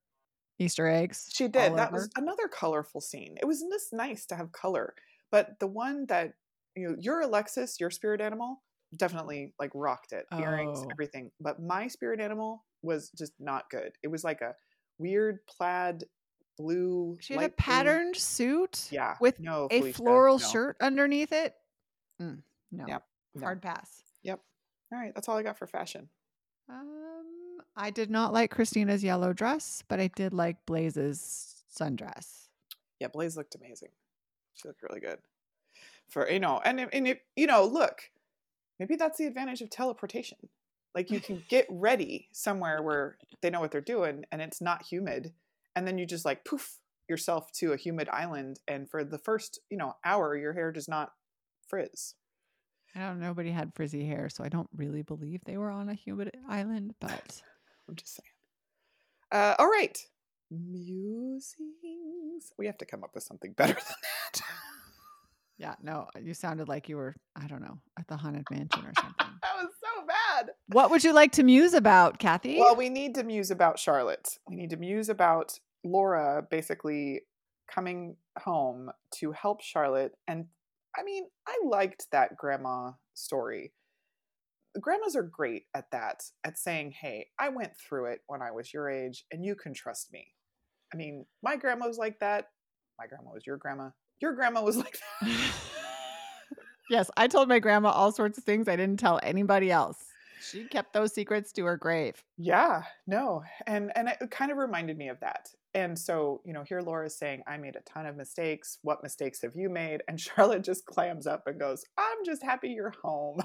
Easter 0.60 0.88
eggs. 0.88 1.30
She 1.34 1.46
did. 1.46 1.76
That 1.76 1.90
over. 1.90 1.94
was 1.98 2.10
another 2.16 2.48
colorful 2.48 3.02
scene. 3.02 3.38
It 3.42 3.46
was 3.46 3.62
just 3.62 3.92
nice 3.92 4.26
to 4.28 4.36
have 4.36 4.52
color, 4.52 4.94
but 5.32 5.60
the 5.60 5.68
one 5.68 6.06
that 6.08 6.34
you 6.76 6.88
know, 6.90 6.96
your 7.00 7.22
Alexis, 7.22 7.80
your 7.80 7.90
spirit 7.90 8.22
animal, 8.22 8.62
definitely 8.96 9.54
like 9.60 9.72
rocked 9.74 10.14
it. 10.14 10.26
Earrings, 10.32 10.80
Oh. 10.86 10.88
everything. 10.92 11.32
But 11.42 11.60
my 11.62 11.88
spirit 11.88 12.20
animal 12.22 12.64
was 12.84 13.10
just 13.18 13.34
not 13.40 13.70
good. 13.70 13.92
It 14.04 14.08
was 14.08 14.24
like 14.24 14.42
a 14.42 14.56
weird 15.00 15.40
plaid 15.48 16.06
blue. 16.58 17.18
She 17.20 17.34
had 17.34 17.40
a 17.40 17.42
light 17.44 17.58
blue- 17.58 17.64
patterned 17.66 18.16
suit 18.16 18.88
Yeah. 18.92 19.16
with 19.20 19.40
no, 19.40 19.68
a 19.72 19.92
floral 19.92 20.38
no. 20.40 20.46
shirt 20.48 20.78
underneath 20.80 21.32
it. 21.34 21.56
Mm, 22.22 22.42
no, 22.72 22.86
no. 23.36 23.46
hard 23.46 23.62
pass. 23.62 24.04
Yep. 24.24 24.40
All 24.92 25.00
right, 25.00 25.14
that's 25.16 25.30
all 25.30 25.38
I 25.38 25.44
got 25.44 25.58
for 25.58 25.68
fashion. 25.68 26.10
Um, 26.70 27.60
I 27.76 27.90
did 27.90 28.10
not 28.10 28.34
like 28.34 28.52
Kristina's 28.52 29.04
yellow 29.04 29.34
dress, 29.34 29.84
but 29.88 30.00
I 30.00 30.08
did 30.08 30.34
like 30.34 30.66
Blaze's 30.66 31.64
sundress. 31.76 32.48
Yeah, 33.00 33.08
Blaze 33.08 33.38
looked 33.38 33.56
amazing. 33.56 33.90
She 34.56 34.68
looked 34.68 34.84
really 34.84 35.00
good. 35.00 35.20
For 36.10 36.30
you 36.30 36.40
know, 36.40 36.62
and 36.64 36.88
and 36.92 37.08
if 37.08 37.20
you 37.36 37.48
know, 37.48 37.66
look, 37.66 38.12
maybe 38.80 38.96
that's 38.96 39.18
the 39.18 39.26
advantage 39.26 39.62
of 39.62 39.70
teleportation. 39.70 40.38
Like 40.94 41.10
you 41.10 41.22
can 41.22 41.44
get 41.50 41.66
ready 41.70 42.28
somewhere 42.34 42.82
where 42.82 43.18
they 43.42 43.50
know 43.50 43.62
what 43.62 43.72
they're 43.72 43.82
doing 43.82 44.26
and 44.32 44.42
it's 44.42 44.62
not 44.62 44.84
humid, 44.84 45.34
and 45.76 45.88
then 45.88 45.98
you 45.98 46.06
just 46.06 46.26
like 46.26 46.44
poof 46.44 46.80
yourself 47.08 47.52
to 47.54 47.72
a 47.72 47.78
humid 47.78 48.10
island, 48.10 48.60
and 48.68 48.90
for 48.90 49.04
the 49.04 49.18
first 49.18 49.60
you 49.70 49.78
know 49.78 49.96
hour, 50.04 50.36
your 50.36 50.54
hair 50.54 50.72
does 50.72 50.90
not 50.90 51.14
frizz. 51.68 52.16
I 52.96 53.00
don't. 53.00 53.20
Know, 53.20 53.28
nobody 53.28 53.52
had 53.52 53.74
frizzy 53.76 54.06
hair, 54.06 54.30
so 54.30 54.44
I 54.44 54.50
don't 54.50 54.70
really 54.76 55.02
believe 55.02 55.42
they 55.46 55.58
were 55.58 55.72
on 55.72 55.90
a 55.90 55.94
humid 55.94 56.32
island. 56.50 56.96
But 57.00 57.42
I'm 57.90 57.96
just 57.96 58.16
saying. 58.16 58.28
Uh, 59.32 59.56
all 59.60 59.68
right, 59.70 59.98
musings. 60.50 61.72
We 62.58 62.66
have 62.66 62.78
to 62.80 62.86
come 62.86 63.04
up 63.04 63.12
with 63.14 63.24
something 63.24 63.54
better 63.58 63.74
than 63.74 63.84
that. 63.84 64.42
yeah, 65.58 65.76
no, 65.82 66.08
you 66.22 66.34
sounded 66.34 66.68
like 66.68 66.90
you 66.90 66.98
were. 66.98 67.16
I 67.36 67.48
don't 67.48 67.62
know 67.62 67.80
at 67.98 68.08
the 68.08 68.18
haunted 68.18 68.46
mansion 68.52 68.86
or 68.86 68.94
something. 69.00 69.16
that 69.20 69.56
was 69.56 69.72
so 69.80 70.06
bad. 70.06 70.52
what 70.68 70.92
would 70.92 71.04
you 71.04 71.14
like 71.14 71.32
to 71.34 71.44
muse 71.44 71.74
about, 71.74 72.20
Kathy? 72.20 72.58
Well, 72.60 72.76
we 72.76 72.90
need 72.90 73.16
to 73.16 73.24
muse 73.24 73.52
about 73.52 73.80
Charlotte. 73.80 74.38
We 74.50 74.56
need 74.58 74.72
to 74.72 74.78
muse 74.78 75.08
about 75.08 75.58
Laura 75.84 76.46
basically 76.50 77.22
coming 77.70 78.18
home 78.38 78.92
to 79.16 79.32
help 79.32 79.62
Charlotte. 79.62 80.14
And 80.28 80.48
I 80.98 81.04
mean, 81.04 81.26
I 81.48 81.58
liked 81.66 82.08
that 82.12 82.38
grandma 82.38 82.92
story. 83.14 83.74
Grandmas 84.80 85.16
are 85.16 85.24
great 85.24 85.64
at 85.76 85.92
that, 85.92 86.24
at 86.44 86.58
saying, 86.58 86.92
hey, 86.92 87.28
I 87.40 87.50
went 87.50 87.74
through 87.78 88.06
it 88.06 88.22
when 88.28 88.42
I 88.42 88.52
was 88.52 88.74
your 88.74 88.90
age 88.90 89.26
and 89.32 89.44
you 89.44 89.56
can 89.56 89.74
trust 89.74 90.12
me. 90.12 90.28
I 90.94 90.98
mean, 90.98 91.26
my 91.44 91.56
grandma 91.56 91.88
was 91.88 91.98
like 91.98 92.20
that. 92.20 92.48
My 92.98 93.08
grandma 93.08 93.32
was 93.34 93.46
your 93.46 93.58
grandma. 93.58 93.90
Your 94.22 94.34
grandma 94.34 94.62
was 94.62 94.78
like 94.78 95.00
that. 95.22 95.52
Yes, 96.90 97.10
I 97.16 97.28
told 97.28 97.48
my 97.48 97.60
grandma 97.60 97.90
all 97.90 98.12
sorts 98.12 98.38
of 98.38 98.44
things 98.44 98.68
I 98.68 98.76
didn't 98.76 99.00
tell 99.00 99.20
anybody 99.24 99.72
else. 99.72 99.98
She 100.42 100.66
kept 100.66 100.92
those 100.92 101.14
secrets 101.14 101.54
to 101.54 101.66
her 101.66 101.78
grave. 101.78 102.22
Yeah, 102.38 102.84
no. 103.08 103.44
And 103.66 103.92
and 103.96 104.10
it 104.10 104.32
kind 104.32 104.52
of 104.52 104.58
reminded 104.58 104.98
me 104.98 105.08
of 105.08 105.20
that. 105.22 105.50
And 105.74 105.98
so, 105.98 106.42
you 106.46 106.52
know, 106.54 106.64
here 106.64 106.82
Laura's 106.82 107.18
saying, 107.18 107.44
I 107.48 107.58
made 107.58 107.76
a 107.76 107.82
ton 107.82 108.06
of 108.06 108.18
mistakes. 108.18 108.78
What 108.82 109.04
mistakes 109.04 109.42
have 109.42 109.56
you 109.56 109.70
made? 109.70 110.02
And 110.08 110.20
Charlotte 110.20 110.64
just 110.64 110.86
clams 110.86 111.28
up 111.28 111.48
and 111.48 111.60
goes, 111.60 111.84
I'm 111.98 112.26
just 112.26 112.44
happy 112.44 112.70
you're 112.70 112.94
home. 113.04 113.42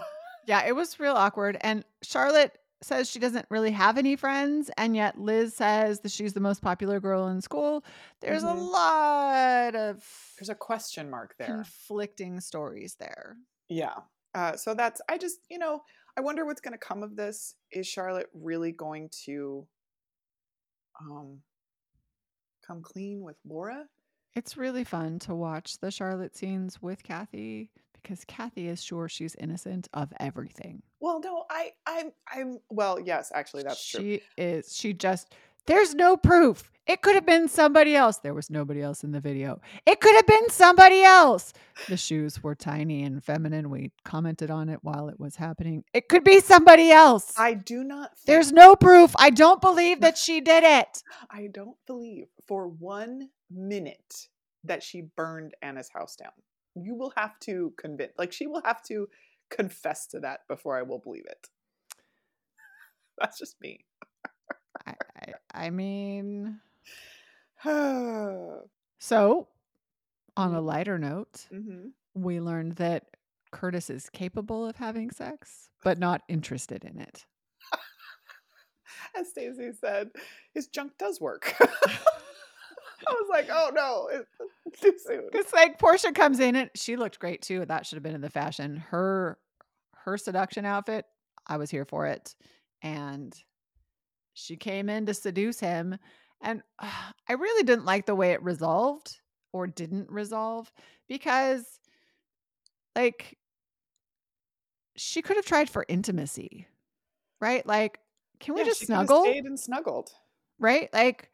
Yeah, 0.47 0.65
it 0.67 0.75
was 0.77 0.99
real 1.01 1.15
awkward. 1.15 1.57
And 1.61 1.85
Charlotte 2.03 2.57
says 2.83 3.11
she 3.11 3.19
doesn't 3.19 3.47
really 3.51 3.71
have 3.71 3.97
any 3.99 4.17
friends, 4.17 4.71
and 4.77 4.95
yet 4.95 5.19
Liz 5.19 5.55
says 5.57 6.01
that 6.01 6.13
she's 6.13 6.35
the 6.35 6.41
most 6.41 6.61
popular 6.63 7.01
girl 7.01 7.29
in 7.29 7.41
school. 7.41 7.83
There's 8.21 8.45
Mhm. 8.45 8.51
a 8.57 8.61
lot 8.61 9.75
of 9.75 10.05
There's 10.39 10.51
a 10.51 10.55
question 10.55 11.09
mark 11.11 11.35
there. 11.39 11.47
conflicting 11.49 12.39
stories 12.41 12.97
there. 13.01 13.39
Yeah. 13.69 13.95
Uh, 14.35 14.57
so 14.57 14.75
that's, 14.75 15.01
I 15.09 15.17
just, 15.17 15.39
you 15.49 15.59
know, 15.59 15.83
I 16.17 16.21
wonder 16.21 16.45
what's 16.45 16.61
going 16.61 16.73
to 16.73 16.79
come 16.79 17.03
of 17.03 17.17
this. 17.17 17.55
Is 17.73 17.87
Charlotte 17.87 18.29
really 18.35 18.73
going 18.73 19.09
to 19.25 19.67
um, 21.01 21.41
come 22.67 22.83
clean 22.83 23.23
with 23.23 23.37
Laura? 23.47 23.85
It's 24.35 24.57
really 24.57 24.85
fun 24.85 25.19
to 25.21 25.35
watch 25.35 25.79
the 25.79 25.91
Charlotte 25.91 26.37
scenes 26.37 26.83
with 26.83 27.03
Kathy 27.03 27.71
because 27.95 28.25
Kathy 28.25 28.69
is 28.69 28.83
sure 28.83 29.09
she's 29.09 29.35
innocent 29.37 29.89
of 29.95 30.13
everything. 30.21 30.83
Well, 31.01 31.21
no, 31.21 31.45
I, 31.51 31.73
I'm, 31.87 32.13
I'm, 32.33 32.59
well, 32.71 33.01
yes, 33.01 33.33
actually, 33.35 33.65
that's 33.65 33.85
true. 33.85 34.01
she 34.01 34.23
is 34.37 34.77
she 34.77 34.93
just 34.93 35.35
there's 35.67 35.95
no 35.95 36.17
proof. 36.17 36.71
It 36.87 37.03
could 37.03 37.17
have 37.17 37.27
been 37.27 37.49
somebody 37.49 37.97
else. 37.97 38.19
There 38.19 38.35
was 38.35 38.49
nobody 38.49 38.81
else 38.81 39.03
in 39.03 39.11
the 39.11 39.21
video. 39.21 39.61
It 39.87 40.01
could 40.01 40.15
have 40.15 40.27
been 40.27 40.51
somebody 40.51 41.03
else. 41.03 41.53
The 41.89 41.97
shoes 41.97 42.43
were 42.43 42.55
tiny 42.55 43.03
and 43.03 43.23
feminine. 43.23 43.71
We 43.71 43.91
commented 44.05 44.51
on 44.51 44.69
it 44.69 44.79
while 44.83 45.09
it 45.09 45.19
was 45.19 45.35
happening. 45.37 45.83
It 45.93 46.09
could 46.09 46.23
be 46.23 46.41
somebody 46.41 46.93
else. 46.93 47.33
I 47.37 47.55
do 47.55 47.83
not. 47.83 48.13
There's 48.27 48.53
no 48.53 48.77
proof. 48.77 49.13
I 49.19 49.31
don't 49.31 49.61
believe 49.61 50.01
that 50.01 50.17
she 50.17 50.41
did 50.41 50.63
it. 50.63 51.03
I 51.29 51.49
don't 51.53 51.77
believe 51.87 52.29
for 52.47 52.69
one 52.69 53.31
minute 53.51 54.29
that 54.63 54.83
she 54.83 55.03
burned 55.17 55.55
Anna's 55.63 55.91
house 55.93 56.15
down. 56.15 56.33
You 56.77 56.95
will 56.95 57.13
have 57.17 57.39
to 57.41 57.73
convince, 57.79 58.13
like, 58.19 58.33
she 58.33 58.47
will 58.47 58.63
have 58.65 58.83
to 58.85 59.09
confess 59.51 60.07
to 60.09 60.21
that 60.21 60.41
before 60.49 60.79
I 60.79 60.83
will 60.83 60.99
believe 60.99 61.27
it. 61.27 61.49
That's 63.19 63.39
just 63.39 63.61
me. 63.61 63.85
I, 64.87 64.95
I, 65.17 65.33
I 65.67 65.71
mean, 65.71 66.61
so 68.99 69.49
on 70.37 70.55
a 70.55 70.61
Mhm. 70.61 70.65
lighter 70.65 70.99
note, 70.99 71.47
we 72.15 72.41
learned 72.41 72.73
that 72.73 73.07
Curtis 73.53 73.89
is 73.91 74.11
capable 74.11 74.67
of 74.67 74.77
having 74.77 75.11
sex, 75.11 75.71
but 75.83 75.99
not 75.99 76.23
interested 76.29 76.85
in 76.85 76.99
it. 77.01 77.25
As 79.15 79.31
Stacy 79.31 79.73
said, 79.73 80.11
his 80.53 80.67
junk 80.69 80.99
does 80.99 81.21
work. 81.21 81.55
I 81.61 83.13
was 83.13 83.29
like, 83.31 83.47
oh 83.51 83.71
no, 83.75 84.09
it's 84.67 84.81
too 84.81 84.99
soon. 84.99 85.29
It's 85.33 85.53
like 85.53 85.79
Portia 85.79 86.13
comes 86.13 86.41
in 86.41 86.57
and 86.57 86.71
she 86.75 86.97
looked 86.97 87.19
great 87.19 87.43
too. 87.43 87.65
That 87.65 87.87
should 87.87 87.97
have 87.97 88.03
been 88.03 88.15
in 88.15 88.21
the 88.21 88.31
fashion. 88.31 88.77
Her 88.77 89.39
her 90.05 90.17
seduction 90.19 90.65
outfit, 90.65 91.05
I 91.47 91.57
was 91.57 91.71
here 91.71 91.85
for 91.85 92.07
it. 92.07 92.35
And 92.83 93.35
she 94.35 94.57
came 94.57 94.89
in 94.89 95.07
to 95.07 95.15
seduce 95.15 95.59
him. 95.61 95.99
And 96.43 96.63
uh, 96.79 96.91
I 97.29 97.33
really 97.35 97.63
didn't 97.65 97.85
like 97.85 98.07
the 98.07 98.15
way 98.15 98.33
it 98.33 98.43
resolved 98.43 99.21
or 99.53 99.67
didn't 99.67 100.11
resolve 100.11 100.71
because 101.09 101.65
like 102.95 103.39
she 104.97 105.23
could 105.23 105.37
have 105.37 105.47
tried 105.47 105.69
for 105.71 105.85
intimacy. 105.89 106.67
Right? 107.41 107.67
Like, 107.67 108.01
can 108.41 108.55
we 108.55 108.61
Yeah, 108.61 108.67
just 108.67 108.81
she 108.81 108.87
snuggle? 108.87 109.23
Stayed 109.23 109.45
and 109.45 109.59
snuggled. 109.59 110.11
Right? 110.59 110.89
Like, 110.93 111.31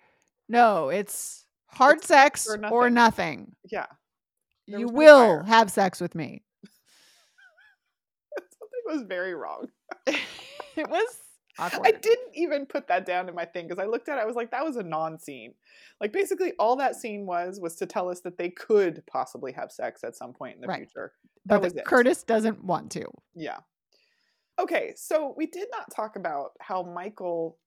no, 0.49 0.88
it's 0.88 1.47
hard 1.66 1.99
It's 1.99 2.09
sex 2.09 2.49
or 2.49 2.54
or 2.71 2.90
nothing. 2.90 2.94
nothing. 2.94 3.52
Yeah, 3.71 3.86
There 4.67 4.80
You 4.80 4.86
was 4.86 4.93
no 4.93 4.99
will 4.99 5.43
have 5.45 5.71
sex 5.71 6.00
with 6.00 6.15
me. 6.15 6.43
something 8.38 8.82
was 8.86 9.02
very 9.02 9.34
wrong. 9.34 9.69
it 10.06 10.88
was 10.88 11.17
awkward. 11.58 11.86
I 11.86 11.91
didn't 11.93 12.34
even 12.34 12.67
put 12.67 12.88
that 12.88 13.04
down 13.06 13.28
in 13.28 13.34
my 13.34 13.45
thing 13.45 13.67
because 13.69 13.82
I 13.82 13.86
looked 13.86 14.08
at 14.08 14.19
it. 14.19 14.23
I 14.23 14.25
was 14.25 14.36
like, 14.36 14.50
that 14.50 14.65
was 14.65 14.76
a 14.76 14.82
non-scene. 14.82 15.54
Like 16.00 16.12
basically, 16.12 16.52
all 16.58 16.76
that 16.76 16.97
scene 16.97 17.26
was 17.26 17.60
was 17.60 17.76
to 17.76 17.86
tell 17.86 18.08
us 18.08 18.21
that 18.21 18.38
they 18.38 18.50
could 18.50 19.02
possibly 19.06 19.52
have 19.52 19.71
sex 19.73 20.02
at 20.04 20.17
some 20.17 20.32
point 20.32 20.56
in 20.56 20.60
the 20.60 20.67
Right. 20.69 20.78
future. 20.78 21.12
but 21.47 21.62
that 21.62 21.76
it. 21.76 21.84
Curtis 21.84 22.23
doesn't 22.23 22.65
want 22.65 22.91
to. 22.93 23.04
Yeah. 23.34 23.58
Okay, 24.58 24.93
so 24.97 25.34
we 25.36 25.47
did 25.47 25.69
not 25.73 25.91
talk 25.95 26.17
about 26.17 26.52
how 26.60 26.82
Michael 26.82 27.58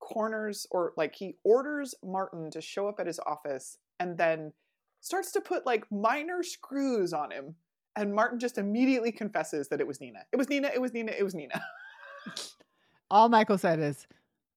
corners 0.00 0.66
or 0.70 0.92
like 0.96 1.14
he 1.14 1.36
orders 1.44 1.94
Martin 2.04 2.50
to 2.50 2.60
show 2.60 2.88
up 2.88 2.98
at 2.98 3.06
his 3.06 3.20
office 3.26 3.78
and 4.00 4.18
then 4.18 4.52
starts 5.00 5.30
to 5.32 5.40
put 5.40 5.64
like 5.66 5.84
minor 5.92 6.42
screws 6.42 7.12
on 7.12 7.30
him. 7.30 7.54
And 7.94 8.14
Martin 8.14 8.38
just 8.38 8.56
immediately 8.56 9.12
confesses 9.12 9.68
that 9.68 9.80
it 9.80 9.86
was 9.86 10.00
Nina. 10.00 10.20
It 10.32 10.36
was 10.36 10.48
Nina. 10.48 10.68
It 10.74 10.80
was 10.80 10.92
Nina. 10.94 11.12
It 11.12 11.22
was 11.22 11.34
Nina. 11.34 11.62
All 13.12 13.28
Michael 13.28 13.58
said 13.58 13.78
is, 13.78 14.06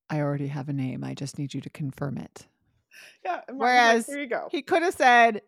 I 0.09 0.21
already 0.21 0.47
have 0.47 0.69
a 0.69 0.73
name. 0.73 1.03
I 1.03 1.13
just 1.13 1.37
need 1.37 1.53
you 1.53 1.59
to 1.59 1.69
confirm 1.69 2.17
it. 2.17 2.47
yeah. 3.23 3.41
Martin's 3.49 3.59
Whereas 3.59 4.07
like, 4.07 4.17
you 4.17 4.27
go. 4.27 4.47
He 4.49 4.61
could 4.61 4.81
have 4.81 4.93
said, 4.93 5.41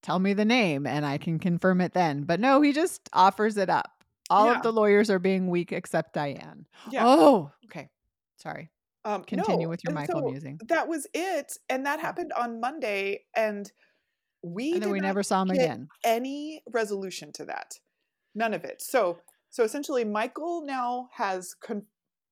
Tell 0.00 0.18
me 0.20 0.32
the 0.34 0.44
name 0.44 0.86
and 0.86 1.04
I 1.04 1.18
can 1.18 1.38
confirm 1.38 1.80
it 1.80 1.92
then. 1.92 2.22
But 2.22 2.38
no, 2.38 2.60
he 2.60 2.72
just 2.72 3.08
offers 3.12 3.56
it 3.56 3.68
up. 3.68 4.04
All 4.30 4.46
Yeah. 4.46 4.56
of 4.58 4.62
the 4.62 4.72
lawyers 4.72 5.10
are 5.10 5.18
being 5.18 5.48
weak 5.48 5.72
except 5.72 6.12
Diane. 6.12 6.66
Yeah. 6.90 7.02
Oh, 7.04 7.50
okay. 7.66 7.88
Sorry. 8.36 8.70
Um, 9.04 9.24
Continue 9.24 9.64
no, 9.64 9.68
with 9.70 9.82
your 9.82 9.90
and 9.90 9.94
Michael 9.96 10.20
so 10.20 10.30
musing. 10.30 10.60
That 10.68 10.88
was 10.88 11.06
it, 11.14 11.52
and 11.68 11.84
that 11.86 12.00
happened 12.00 12.32
on 12.32 12.58
Monday, 12.60 13.24
and 13.34 13.70
we 14.42 14.74
And 14.74 14.82
then 14.82 14.90
we 14.90 15.00
never 15.00 15.22
saw 15.22 15.42
him 15.42 15.50
again. 15.50 15.88
any 16.04 16.62
resolution 16.70 17.32
to 17.34 17.46
that. 17.46 17.74
None 18.34 18.54
of 18.54 18.64
it. 18.64 18.80
So, 18.82 19.18
so 19.50 19.64
essentially, 19.64 20.04
Michael 20.04 20.64
now 20.64 21.08
has 21.12 21.54
con- 21.54 21.84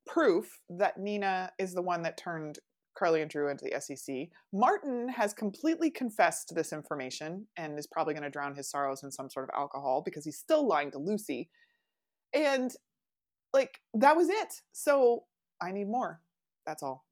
proof 0.06 0.60
that 0.68 0.98
Nina 0.98 1.52
is 1.58 1.74
the 1.74 1.82
one 1.82 2.02
that 2.02 2.16
turned 2.16 2.58
Carly 2.94 3.22
and 3.22 3.30
Drew 3.30 3.48
into 3.48 3.64
the 3.64 3.80
SEC. 3.80 4.28
Martin 4.52 5.08
has 5.08 5.32
completely 5.32 5.90
confessed 5.90 6.54
this 6.54 6.72
information 6.72 7.46
and 7.56 7.78
is 7.78 7.86
probably 7.86 8.14
going 8.14 8.24
to 8.24 8.30
drown 8.30 8.54
his 8.54 8.70
sorrows 8.70 9.02
in 9.02 9.10
some 9.10 9.30
sort 9.30 9.48
of 9.48 9.54
alcohol 9.56 10.02
because 10.04 10.24
he's 10.24 10.36
still 10.36 10.66
lying 10.66 10.90
to 10.90 10.98
Lucy. 10.98 11.48
And 12.34 12.74
like 13.52 13.80
that 13.94 14.16
was 14.16 14.28
it. 14.28 14.62
So 14.72 15.24
I 15.60 15.72
need 15.72 15.88
more. 15.88 16.20
That's 16.66 16.82
all. 16.82 17.04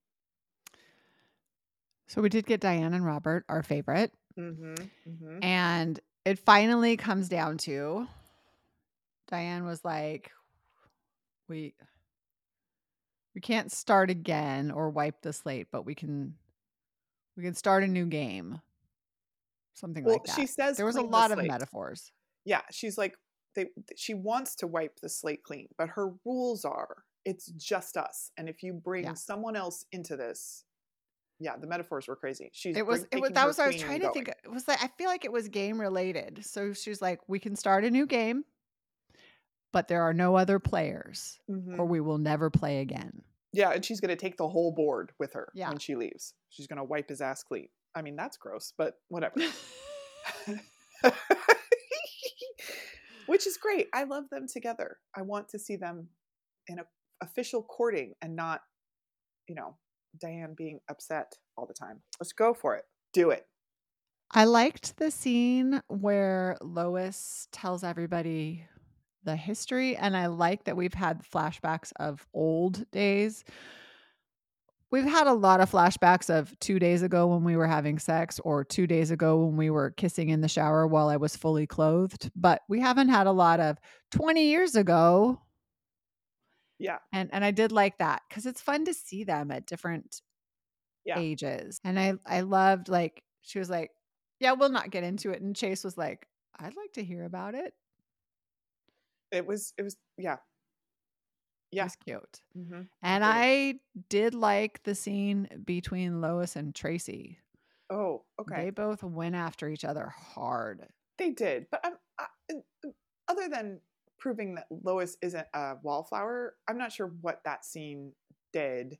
So 2.09 2.21
we 2.21 2.29
did 2.29 2.47
get 2.47 2.61
Diane 2.61 2.93
and 2.93 3.07
Robert, 3.07 3.45
our 3.49 3.63
favorite. 3.63 4.13
Mm-hmm. 4.39 4.75
Mm-hmm. 4.75 5.45
And 5.45 6.01
it 6.25 6.39
finally 6.39 6.97
comes 6.97 7.29
down 7.29 7.59
to 7.59 8.07
Diane 9.29 9.65
was 9.65 9.85
like, 9.85 10.31
we 11.49 11.75
we 13.35 13.41
can't 13.41 13.71
start 13.71 14.11
again 14.11 14.71
or 14.71 14.91
wipe 14.91 15.23
the 15.23 15.33
slate, 15.33 15.69
but 15.71 15.85
we 15.85 15.95
can 15.95 16.35
we 17.37 17.43
can 17.43 17.55
start 17.55 17.85
a 17.85 17.89
new 17.89 18.07
game. 18.07 18.61
Something 19.75 20.05
Well, 20.05 20.15
like 20.15 20.25
that. 20.25 20.37
she 20.37 20.47
says 20.47 20.77
there 20.77 20.87
was 20.87 20.97
a 20.97 21.03
lot 21.03 21.31
of 21.31 21.39
slate. 21.39 21.49
metaphors. 21.51 22.13
Yeah, 22.45 22.63
she's 22.71 22.99
like 22.99 23.15
they 23.55 23.67
she 23.97 24.15
wants 24.15 24.55
to 24.57 24.67
wipe 24.67 25.01
the 25.01 25.09
slate 25.09 25.43
clean, 25.45 25.69
but 25.79 25.89
her 25.91 26.11
rules 26.25 26.65
are 26.65 27.05
it's 27.25 27.47
just 27.53 27.97
us. 27.97 28.31
And 28.37 28.49
if 28.49 28.63
you 28.63 28.73
bring 28.73 29.05
Yeah. 29.05 29.15
someone 29.15 29.55
else 29.57 29.85
into 29.93 30.17
this, 30.17 30.65
yeah, 31.39 31.57
the 31.57 31.67
metaphors 31.67 32.09
were 32.09 32.17
crazy. 32.17 32.51
She's 32.53 32.77
It 32.77 32.87
was 32.87 33.07
it 33.11 33.21
was 33.21 33.31
that 33.33 33.47
was 33.47 33.59
what 33.59 33.65
I 33.65 33.67
was 33.69 33.77
trying 33.77 34.01
to 34.01 34.11
think 34.13 34.29
it 34.29 34.51
was 34.51 34.67
like 34.69 34.83
I 34.83 34.89
feel 34.99 35.09
like 35.09 35.25
it 35.25 35.33
was 35.33 35.49
game 35.49 35.81
related. 35.81 36.45
So 36.45 36.73
she's 36.73 37.01
like, 37.01 37.21
we 37.29 37.39
can 37.39 37.57
start 37.57 37.85
a 37.85 37.91
new 37.91 38.07
game, 38.07 38.45
but 39.73 39.89
there 39.89 40.03
are 40.03 40.15
no 40.15 40.37
other 40.37 40.59
players, 40.59 41.39
Mhm. 41.49 41.79
or 41.79 41.87
we 41.87 42.01
will 42.01 42.19
never 42.19 42.51
play 42.51 42.81
again. 42.81 43.23
Yeah, 43.53 43.71
and 43.71 43.85
she's 43.85 44.01
gonna 44.01 44.17
take 44.17 44.37
the 44.37 44.49
whole 44.49 44.73
board 44.73 45.13
with 45.19 45.33
her 45.33 45.51
Yeah. 45.55 45.69
when 45.69 45.79
she 45.79 45.97
leaves. 45.97 46.35
She's 46.51 46.67
gonna 46.67 46.85
wipe 46.85 47.09
his 47.09 47.21
ass 47.21 47.43
clean. 47.43 47.69
I 47.95 48.03
mean, 48.03 48.17
that's 48.17 48.37
gross, 48.37 48.73
but 48.77 49.01
whatever. 49.09 49.37
Which 53.27 53.47
is 53.47 53.57
great. 53.57 53.89
I 53.95 54.05
love 54.05 54.25
them 54.31 54.47
together. 54.49 54.99
I 55.17 55.23
want 55.23 55.49
to 55.51 55.59
see 55.59 55.77
them 55.77 56.09
in 56.67 56.81
a 56.81 56.85
official 57.23 57.63
courting 57.63 58.15
and 58.23 58.35
not, 58.35 58.63
you 59.47 59.55
know, 59.55 59.77
Diane 60.21 60.55
being 60.57 60.81
upset 60.89 61.33
all 61.57 61.67
the 61.67 61.75
time. 61.75 62.03
Let's 62.19 62.33
go 62.33 62.55
for 62.55 62.77
it. 62.77 62.85
Do 63.13 63.31
it. 63.31 63.47
I 64.33 64.45
liked 64.45 64.97
the 64.97 65.11
scene 65.11 65.83
where 65.89 66.57
Lois 66.61 67.49
tells 67.53 67.85
everybody 67.85 68.65
the 69.25 69.37
history, 69.37 69.97
and 69.97 70.17
I 70.17 70.27
like 70.27 70.65
that 70.65 70.77
we've 70.77 70.95
had 70.95 71.23
flashbacks 71.23 71.93
of 71.97 72.27
old 72.35 72.91
days. 72.91 73.45
we've 74.91 75.05
had 75.05 75.27
a 75.29 75.33
lot 75.33 75.61
of 75.61 75.71
flashbacks 75.71 76.29
of 76.31 76.59
two 76.59 76.79
days 76.81 77.03
ago 77.03 77.27
when 77.29 77.45
we 77.45 77.57
were 77.57 77.67
having 77.67 77.99
sex 77.99 78.41
or 78.41 78.65
two 78.65 78.87
days 78.89 79.11
ago 79.13 79.45
when 79.45 79.57
we 79.57 79.71
were 79.71 79.91
kissing 79.93 80.31
in 80.31 80.41
the 80.41 80.49
shower 80.49 80.87
while 80.87 81.09
I 81.09 81.17
was 81.17 81.37
fully 81.37 81.67
clothed, 81.67 82.31
but 82.35 82.63
we 82.69 82.81
haven't 82.81 83.09
had 83.11 83.27
a 83.29 83.33
lot 83.33 83.61
of 83.61 83.79
20 84.11 84.47
years 84.49 84.75
ago. 84.75 85.41
Yeah. 86.79 86.99
And 87.13 87.29
and 87.33 87.45
I 87.45 87.51
did 87.51 87.73
like 87.73 87.99
that 87.99 88.23
because 88.29 88.47
it's 88.47 88.61
fun 88.61 88.85
to 88.87 88.95
see 88.95 89.25
them 89.25 89.51
at 89.51 89.67
different 89.67 90.23
Yeah. 91.05 91.19
ages. 91.19 91.81
And 91.85 91.99
I 92.01 92.15
I 92.27 92.41
loved 92.41 92.89
like 92.89 93.23
she 93.43 93.59
was 93.59 93.71
like, 93.71 93.91
Yeah, 94.41 94.53
we'll 94.53 94.71
not 94.71 94.91
get 94.91 95.05
into 95.05 95.31
it. 95.31 95.43
And 95.43 95.55
Chase 95.55 95.85
was 95.85 95.99
like, 95.99 96.27
I'd 96.59 96.77
like 96.77 96.93
to 96.95 97.05
hear 97.05 97.25
about 97.25 97.55
it. 97.55 97.75
It 99.33 99.47
was 99.47 99.73
it 99.79 99.83
was 99.83 99.97
yeah. 100.17 100.37
Yeah. 101.73 101.83
It 101.83 101.87
was 101.87 101.97
cute. 101.97 102.41
Mm-hmm. 102.59 102.83
And. 103.03 103.25
I 103.25 103.75
did 104.09 104.35
like 104.35 104.83
the 104.83 104.95
scene 104.95 105.49
between 105.65 106.21
Lois 106.21 106.57
and 106.57 106.75
Tracy. 106.75 107.39
Oh, 107.91 108.23
okay. 108.41 108.65
They 108.65 108.71
both 108.71 109.03
went 109.03 109.35
after 109.35 109.69
each 109.69 109.85
other 109.85 110.13
hard. 110.17 110.87
They 111.19 111.31
did, 111.31 111.67
but 111.71 111.85
um, 111.85 111.95
I, 112.19 112.27
other 113.29 113.49
than 113.49 113.81
proving 114.19 114.55
that 114.55 114.67
Lois 114.71 115.17
isn't 115.23 115.47
a 115.55 115.77
wallflower, 115.83 116.55
I'm 116.69 116.79
not 116.79 116.93
sure 116.93 117.13
what 117.21 117.41
that 117.45 117.65
scene 117.65 118.13
did. 118.53 118.99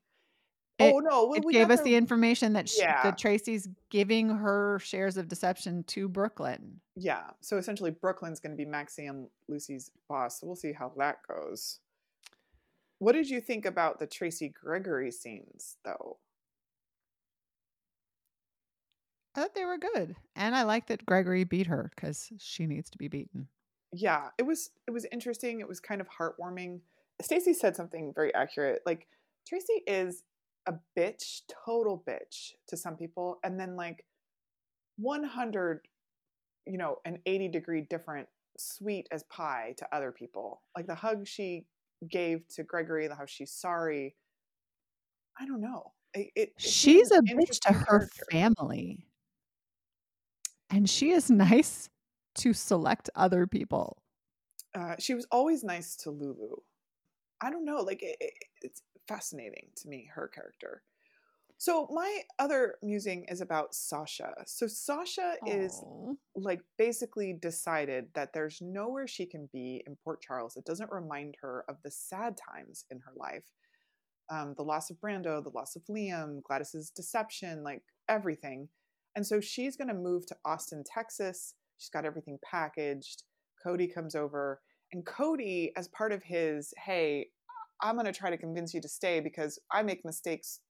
It- 0.81 0.95
oh 0.95 0.99
no, 0.99 1.27
well, 1.27 1.35
it 1.35 1.45
we 1.45 1.53
gave 1.53 1.71
us 1.71 1.81
the 1.83 1.95
information 1.95 2.53
that, 2.55 2.69
she, 2.69 2.81
Yeah. 2.83 3.03
that 3.03 3.19
Tracy's 3.19 3.69
giving 3.91 4.29
her 4.31 4.79
shares 4.83 5.17
of 5.17 5.29
deception 5.29 5.85
to 5.85 6.09
Brook 6.09 6.41
Lynn. 6.41 6.81
yeah. 6.97 7.31
So 7.41 7.57
essentially, 7.59 7.91
Brook 7.91 8.23
Lynn's 8.23 8.41
going 8.41 8.53
to 8.53 8.57
be 8.57 8.65
Maxie 8.69 9.07
and 9.07 9.29
Lucy's 9.49 9.91
boss. 10.09 10.41
So 10.41 10.47
we'll 10.47 10.57
see 10.57 10.73
how 10.73 10.93
that 10.99 11.19
goes. 11.29 11.81
What 12.99 13.13
did 13.13 13.31
you 13.31 13.41
think 13.41 13.65
about 13.67 13.99
the 13.99 14.07
Tracy 14.07 14.49
Gregory 14.49 15.11
scenes, 15.11 15.77
though? 15.85 16.19
I 19.35 19.41
thought 19.43 19.55
they 19.55 19.65
were 19.65 19.79
good, 19.79 20.17
and 20.35 20.55
I 20.57 20.65
like 20.65 20.89
that 20.89 21.07
Gregory 21.07 21.45
beat 21.45 21.69
her 21.69 21.91
because 21.95 22.31
she 22.39 22.67
needs 22.67 22.91
to 22.91 22.99
be 22.99 23.09
beaten. 23.09 23.49
yeah 23.93 24.29
it 24.39 24.43
was 24.45 24.71
it 24.87 24.93
was 24.93 25.05
interesting 25.11 25.59
it 25.61 25.67
was 25.69 25.81
kind 25.81 26.01
of 26.01 26.07
heartwarming 26.09 26.79
stacy 27.21 27.53
said 27.53 27.75
something 27.75 28.13
very 28.15 28.33
accurate 28.37 28.81
like 28.87 29.09
tracy 29.49 29.83
is 29.87 30.23
a 30.67 30.75
bitch 30.99 31.41
total 31.65 32.03
bitch 32.09 32.53
to 32.69 32.77
some 32.77 32.97
people 32.97 33.39
and 33.45 33.59
then 33.59 33.77
like 33.77 34.05
100 34.99 35.81
you 36.67 36.77
know 36.79 36.97
an 37.05 37.19
80 37.27 37.49
degree 37.49 37.87
different 37.89 38.29
sweet 38.59 39.09
as 39.11 39.23
pie 39.25 39.75
to 39.79 39.87
other 39.95 40.13
people 40.13 40.63
like 40.77 40.87
the 40.87 40.95
hug 40.95 41.27
she 41.27 41.65
gave 42.11 42.47
to 42.49 42.63
gregory 42.63 43.09
the 43.09 43.15
how 43.15 43.25
she's 43.27 43.53
sorry 43.53 44.15
i 45.41 45.47
don't 45.47 45.61
know 45.61 45.93
it, 46.13 46.31
it- 46.35 46.53
She's 46.59 47.11
a 47.13 47.21
bitch 47.23 47.61
to 47.61 47.73
her 47.73 47.85
character. 48.01 48.25
family, 48.33 49.07
and 50.69 50.91
she 50.91 51.11
is 51.13 51.31
nice 51.31 51.89
to 52.37 52.53
select 52.53 53.09
other 53.15 53.47
people. 53.47 54.03
uh, 54.75 54.97
she 54.99 55.15
was 55.15 55.27
always 55.31 55.63
nice 55.65 55.95
to 55.97 56.11
Lulu. 56.11 56.57
I 57.41 57.51
don't 57.51 57.65
know, 57.65 57.79
like 57.79 58.03
it- 58.03 58.17
it's 58.61 58.83
fascinating 59.09 59.69
to 59.77 59.89
me 59.89 60.09
her 60.15 60.29
character. 60.29 60.83
So 61.59 61.89
my 61.93 62.21
other 62.39 62.77
musing 62.83 63.27
is 63.29 63.43
about 63.43 63.75
Sasha. 63.75 64.33
So 64.47 64.67
Sasha 64.67 65.35
is 65.47 65.85
like 66.35 66.63
basically 66.79 67.35
decided 67.35 68.07
that 68.15 68.33
there's 68.33 68.63
nowhere 68.63 69.07
she 69.07 69.27
can 69.27 69.47
be 69.53 69.83
in 69.87 69.97
Port 70.03 70.23
Charles 70.23 70.55
that 70.55 70.65
doesn't 70.65 70.91
remind 70.91 71.35
her 71.43 71.67
of 71.69 71.77
the 71.85 71.91
sad 71.91 72.39
times 72.39 72.87
in 72.91 72.99
her 73.01 73.13
life. 73.15 73.45
Um, 74.31 74.55
the 74.57 74.63
loss 74.63 74.89
of 74.89 74.97
Brando, 75.01 75.45
the 75.45 75.51
loss 75.51 75.77
of 75.77 75.83
Liam, 75.91 76.43
Gladys's 76.45 76.89
deception, 76.89 77.63
like 77.63 77.83
everything. 78.09 78.69
And 79.15 79.27
so 79.27 79.39
she's 79.39 79.77
going 79.77 79.89
to 79.89 79.95
move 79.95 80.25
to 80.27 80.37
Austin, 80.47 80.83
Texas. 80.87 81.55
She's 81.77 81.91
got 81.91 82.07
everything 82.07 82.39
packaged. 82.43 83.25
Cody 83.63 83.87
comes 83.87 84.15
over, 84.15 84.63
and 84.93 85.05
Cody, 85.05 85.73
as 85.77 85.89
part 85.89 86.13
of 86.13 86.23
his, 86.23 86.73
hey, 86.85 87.29
I'm 87.83 87.95
going 87.95 88.07
to 88.07 88.13
try 88.13 88.31
to 88.31 88.37
convince 88.37 88.75
you 88.75 88.81
to 88.81 88.89
stay 88.89 89.21
because 89.21 89.59
I 89.71 89.83
make 89.83 90.05
mistakes. 90.05 90.61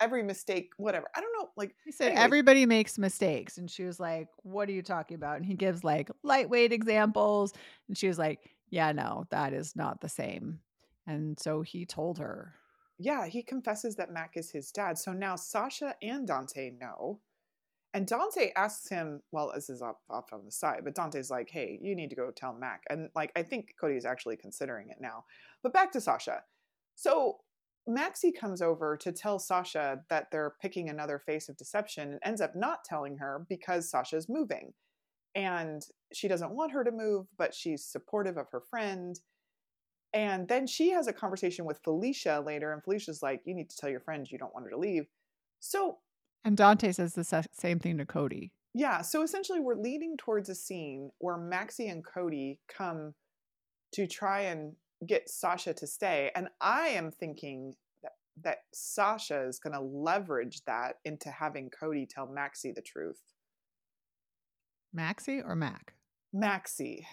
Every 0.00 0.22
mistake, 0.22 0.70
whatever. 0.78 1.06
I 1.14 1.20
don't 1.20 1.32
know. 1.38 1.50
Like, 1.56 1.74
He 1.84 1.92
said 1.92 2.08
Anyways. 2.08 2.24
everybody 2.24 2.66
makes 2.66 2.98
mistakes, 2.98 3.58
and 3.58 3.70
she 3.70 3.84
was 3.84 4.00
like, 4.00 4.28
"What 4.42 4.68
are 4.68 4.72
you 4.72 4.82
talking 4.82 5.16
about?" 5.16 5.36
And 5.36 5.44
he 5.44 5.54
gives 5.54 5.84
like 5.84 6.10
lightweight 6.22 6.72
examples, 6.72 7.52
and 7.88 7.96
she 7.96 8.08
was 8.08 8.18
like, 8.18 8.40
"Yeah, 8.70 8.92
no, 8.92 9.26
that 9.30 9.52
is 9.52 9.76
not 9.76 10.00
the 10.00 10.08
same." 10.08 10.60
And 11.06 11.38
so 11.38 11.62
he 11.62 11.84
told 11.86 12.18
her, 12.18 12.54
yeah, 12.98 13.26
he 13.26 13.42
confesses 13.42 13.96
that 13.96 14.10
Mac 14.10 14.32
is 14.36 14.50
his 14.50 14.70
dad. 14.72 14.98
So 14.98 15.12
now 15.12 15.36
Sasha 15.36 15.94
and 16.02 16.26
Dante 16.26 16.70
know. 16.70 17.20
And 17.96 18.06
Dante 18.06 18.52
asks 18.56 18.90
him, 18.90 19.22
well, 19.32 19.52
this 19.54 19.70
is 19.70 19.80
off, 19.80 19.96
off 20.10 20.30
on 20.30 20.44
the 20.44 20.52
side, 20.52 20.82
but 20.84 20.94
Dante's 20.94 21.30
like, 21.30 21.48
hey, 21.50 21.78
you 21.80 21.96
need 21.96 22.10
to 22.10 22.14
go 22.14 22.30
tell 22.30 22.52
Mac. 22.52 22.82
And 22.90 23.08
like, 23.14 23.32
I 23.34 23.42
think 23.42 23.72
Cody 23.80 23.94
is 23.94 24.04
actually 24.04 24.36
considering 24.36 24.90
it 24.90 24.98
now. 25.00 25.24
But 25.62 25.72
back 25.72 25.92
to 25.92 26.00
Sasha. 26.02 26.42
So 26.94 27.38
Maxie 27.86 28.32
comes 28.32 28.60
over 28.60 28.98
to 28.98 29.12
tell 29.12 29.38
Sasha 29.38 30.00
that 30.10 30.26
they're 30.30 30.56
picking 30.60 30.90
another 30.90 31.18
face 31.18 31.48
of 31.48 31.56
deception 31.56 32.10
and 32.10 32.20
ends 32.22 32.42
up 32.42 32.54
not 32.54 32.84
telling 32.84 33.16
her 33.16 33.46
because 33.48 33.90
Sasha's 33.90 34.28
moving. 34.28 34.74
And 35.34 35.80
she 36.12 36.28
doesn't 36.28 36.54
want 36.54 36.72
her 36.72 36.84
to 36.84 36.92
move, 36.92 37.28
but 37.38 37.54
she's 37.54 37.82
supportive 37.82 38.36
of 38.36 38.50
her 38.50 38.60
friend. 38.60 39.18
And 40.12 40.46
then 40.48 40.66
she 40.66 40.90
has 40.90 41.06
a 41.06 41.14
conversation 41.14 41.64
with 41.64 41.80
Felicia 41.82 42.44
later, 42.46 42.74
and 42.74 42.84
Felicia's 42.84 43.22
like, 43.22 43.40
You 43.46 43.54
need 43.54 43.70
to 43.70 43.76
tell 43.78 43.88
your 43.88 44.00
friend 44.00 44.30
you 44.30 44.36
don't 44.36 44.52
want 44.52 44.66
her 44.66 44.70
to 44.72 44.78
leave. 44.78 45.06
So, 45.60 45.98
and 46.44 46.56
Dante 46.56 46.92
says 46.92 47.14
the 47.14 47.46
same 47.52 47.78
thing 47.78 47.98
to 47.98 48.06
Cody. 48.06 48.52
yeah, 48.74 49.00
so 49.02 49.22
essentially, 49.22 49.60
we're 49.60 49.74
leading 49.74 50.16
towards 50.16 50.48
a 50.48 50.54
scene 50.54 51.10
where 51.18 51.36
Maxie 51.36 51.88
and 51.88 52.04
Cody 52.04 52.60
come 52.68 53.14
to 53.92 54.06
try 54.06 54.40
and 54.42 54.74
get 55.06 55.28
Sasha 55.28 55.72
to 55.74 55.86
stay. 55.86 56.30
And 56.34 56.48
I 56.60 56.88
am 56.88 57.10
thinking 57.10 57.74
that, 58.02 58.12
that 58.42 58.58
Sasha 58.72 59.42
is 59.46 59.58
going 59.58 59.72
to 59.74 59.80
leverage 59.80 60.62
that 60.66 60.96
into 61.04 61.30
having 61.30 61.70
Cody 61.70 62.06
tell 62.06 62.26
Maxie 62.26 62.72
the 62.72 62.82
truth. 62.82 63.20
Maxie 64.92 65.40
or 65.42 65.54
Mac? 65.54 65.94
Maxie. 66.32 67.06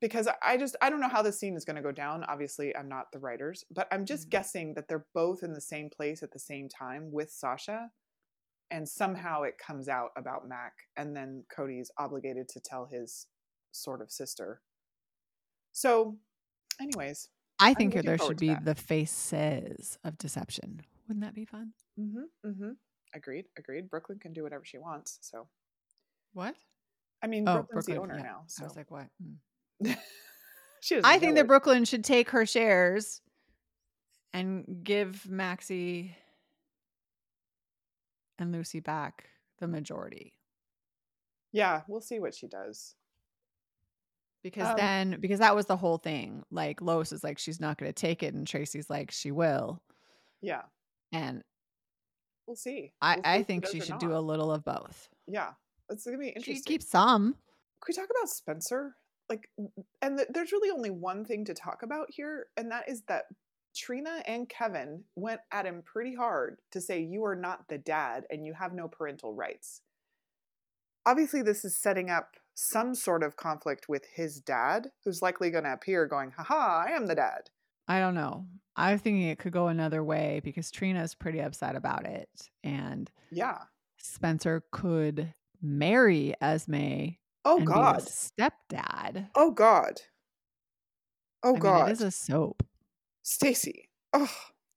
Because 0.00 0.28
I- 0.42 0.56
just 0.56 0.76
I 0.80 0.88
don't 0.90 1.00
know 1.00 1.08
how 1.08 1.22
this 1.22 1.38
scene 1.38 1.56
is 1.56 1.64
going 1.64 1.76
to 1.76 1.82
go 1.82 1.92
down. 1.92 2.24
Obviously, 2.24 2.74
I'm 2.74 2.88
not 2.88 3.12
the 3.12 3.18
writers, 3.18 3.64
but 3.70 3.88
I'm 3.92 4.04
just 4.06 4.26
Mhm. 4.28 4.30
guessing 4.30 4.74
that 4.74 4.88
they're 4.88 5.06
both 5.14 5.42
in 5.42 5.52
the 5.52 5.60
same 5.60 5.90
place 5.90 6.22
at 6.22 6.32
the 6.32 6.38
same 6.38 6.68
time 6.68 7.12
with 7.12 7.30
Sasha, 7.30 7.90
and 8.70 8.88
somehow 8.88 9.42
it 9.42 9.58
comes 9.58 9.88
out 9.88 10.10
about 10.16 10.48
Mac, 10.48 10.72
and 10.96 11.14
then 11.16 11.44
Cody's 11.54 11.90
obligated 11.98 12.48
to 12.50 12.60
tell 12.60 12.86
his 12.86 13.26
sort 13.72 14.00
of 14.02 14.10
sister. 14.10 14.60
So, 15.72 16.16
anyways, 16.80 17.28
I 17.58 17.74
think 17.74 17.94
there 17.94 18.18
should 18.18 18.38
be 18.38 18.48
that. 18.48 18.64
the 18.64 18.74
faces 18.74 19.98
of 20.04 20.18
deception. 20.18 20.80
Wouldn't 21.08 21.24
that 21.24 21.34
be 21.34 21.44
fun? 21.44 21.72
mm-hmm, 21.98 22.48
mm-hmm. 22.48 22.70
agreed, 23.14 23.46
agreed. 23.58 23.88
Brook 23.88 24.08
Lynn 24.08 24.18
can 24.18 24.32
do 24.32 24.42
whatever 24.42 24.64
she 24.64 24.78
wants. 24.78 25.18
So, 25.20 25.48
What? 26.32 26.54
I 27.22 27.26
mean, 27.28 27.48
Oh, 27.48 27.62
Brook 27.62 27.68
Lynn's 27.74 27.86
the 27.86 27.96
owner 27.98 28.16
yeah. 28.16 28.22
now. 28.22 28.38
I 28.40 28.44
So, 28.48 28.64
was 28.64 28.76
like, 28.76 28.90
what? 28.90 29.06
Mm. 29.22 29.96
she 30.80 31.00
I 31.04 31.18
think 31.18 31.34
know 31.34 31.42
that. 31.42 31.48
Brook 31.48 31.66
Lynn 31.66 31.84
should 31.84 32.04
take 32.04 32.30
her 32.30 32.44
shares 32.46 33.20
and 34.32 34.64
give 34.82 35.28
Maxie 35.28 36.14
and 38.38 38.52
Lucy 38.52 38.80
back 38.80 39.28
the 39.58 39.68
majority. 39.68 40.34
Yeah, 41.52 41.82
we'll 41.88 42.00
see 42.00 42.18
what 42.20 42.34
she 42.34 42.46
does. 42.46 42.94
Because 44.42 44.68
Um, 44.68 44.76
then, 44.76 45.20
because 45.20 45.38
that 45.40 45.54
was 45.56 45.66
the 45.66 45.76
whole 45.76 45.98
thing. 45.98 46.44
Like 46.50 46.80
Lois 46.80 47.12
is 47.12 47.24
like, 47.24 47.38
she's 47.38 47.60
not 47.60 47.78
going 47.78 47.88
to 47.92 47.98
take 48.00 48.22
it, 48.22 48.34
and 48.34 48.46
Tracy's 48.46 48.90
like, 48.90 49.10
she 49.10 49.30
will. 49.32 49.82
Yeah, 50.42 50.62
And 51.12 51.42
we'll 52.46 52.56
see. 52.56 52.92
I, 53.00 53.14
We'll 53.16 53.24
see 53.24 53.30
I 53.30 53.42
think 53.42 53.66
she 53.66 53.80
should 53.80 53.98
do 53.98 54.14
a 54.14 54.18
little 54.20 54.52
of 54.52 54.64
both. 54.64 55.08
Yeah, 55.26 55.52
it's 55.88 56.04
gonna 56.04 56.18
be 56.18 56.28
interesting. 56.28 56.56
She 56.56 56.62
keep 56.62 56.82
some. 56.82 57.32
Can 57.32 57.88
we 57.88 57.94
talk 57.94 58.08
about 58.10 58.28
Spencer? 58.28 58.94
Like, 59.28 59.48
and 60.02 60.18
th- 60.18 60.28
there's 60.32 60.52
really 60.52 60.70
only 60.70 60.90
one 60.90 61.24
thing 61.24 61.44
to 61.46 61.54
talk 61.54 61.82
about 61.82 62.06
here, 62.10 62.46
and 62.56 62.70
that 62.70 62.88
is 62.88 63.02
that 63.08 63.24
Trina 63.76 64.22
and 64.26 64.48
Kevin 64.48 65.04
went 65.14 65.40
at 65.52 65.66
him 65.66 65.82
pretty 65.84 66.14
hard 66.14 66.58
to 66.72 66.80
say 66.80 67.00
you 67.00 67.24
are 67.24 67.36
not 67.36 67.68
the 67.68 67.78
dad 67.78 68.24
and 68.30 68.44
you 68.44 68.54
have 68.54 68.72
no 68.72 68.88
parental 68.88 69.34
rights. 69.34 69.82
Obviously, 71.04 71.42
this 71.42 71.64
is 71.64 71.78
setting 71.80 72.10
up 72.10 72.36
some 72.54 72.94
sort 72.94 73.22
of 73.22 73.36
conflict 73.36 73.88
with 73.88 74.04
his 74.14 74.40
dad, 74.40 74.88
who's 75.04 75.22
likely 75.22 75.50
going 75.50 75.64
to 75.64 75.72
appear 75.72 76.06
going, 76.06 76.32
haha, 76.32 76.84
I 76.88 76.92
am 76.92 77.06
the 77.06 77.14
dad. 77.14 77.50
I 77.86 78.00
don't 78.00 78.14
know. 78.14 78.46
I'm 78.74 78.98
thinking 78.98 79.22
it 79.28 79.38
could 79.38 79.52
go 79.52 79.68
another 79.68 80.02
way 80.02 80.40
because 80.42 80.70
Trina's 80.70 81.14
pretty 81.14 81.40
upset 81.40 81.76
about 81.76 82.06
it. 82.06 82.28
And 82.64 83.10
Yeah. 83.30 83.58
Spencer 83.98 84.62
could 84.72 85.32
marry 85.62 86.34
Esme 86.40 87.10
Oh, 87.44 87.58
and 87.58 87.66
God. 87.66 88.00
stepdad. 88.00 89.28
Oh, 89.36 89.50
God. 89.52 90.00
Oh, 91.42 91.50
I 91.50 91.52
mean, 91.52 91.60
God. 91.60 91.88
it 91.88 91.92
is 91.92 92.00
a 92.00 92.10
soap. 92.10 92.64
Stacy. 93.26 93.88
Oh, 94.12 94.30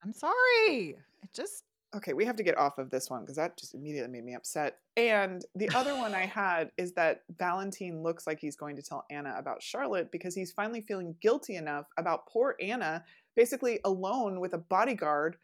I'm 0.04 0.12
sorry. 0.12 0.96
It 1.22 1.34
just 1.36 1.66
okay, 1.96 2.14
we 2.14 2.26
have 2.26 2.36
to 2.36 2.44
get 2.44 2.58
off 2.58 2.80
of 2.80 2.90
this 2.90 3.08
one 3.08 3.22
because 3.22 3.36
that 3.36 3.58
just 3.58 3.76
immediately 3.76 4.12
made 4.12 4.26
me 4.26 4.34
upset. 4.34 4.80
And 4.98 5.46
the 5.54 5.70
other 5.76 5.96
one 5.96 6.16
I 6.16 6.26
had 6.26 6.72
is 6.76 6.94
that 6.94 7.22
Valentine 7.38 8.02
looks 8.02 8.26
like 8.26 8.40
he's 8.40 8.56
going 8.56 8.76
to 8.76 8.82
tell 8.82 9.06
Anna 9.12 9.36
about 9.38 9.62
Charlotte 9.62 10.12
because 10.12 10.34
he's 10.34 10.52
finally 10.52 10.82
feeling 10.82 11.16
guilty 11.22 11.58
enough 11.58 11.86
about 12.00 12.26
poor 12.28 12.56
Anna, 12.60 13.04
basically 13.36 13.80
alone 13.86 14.40
with 14.40 14.54
a 14.54 14.58
bodyguard. 14.58 15.38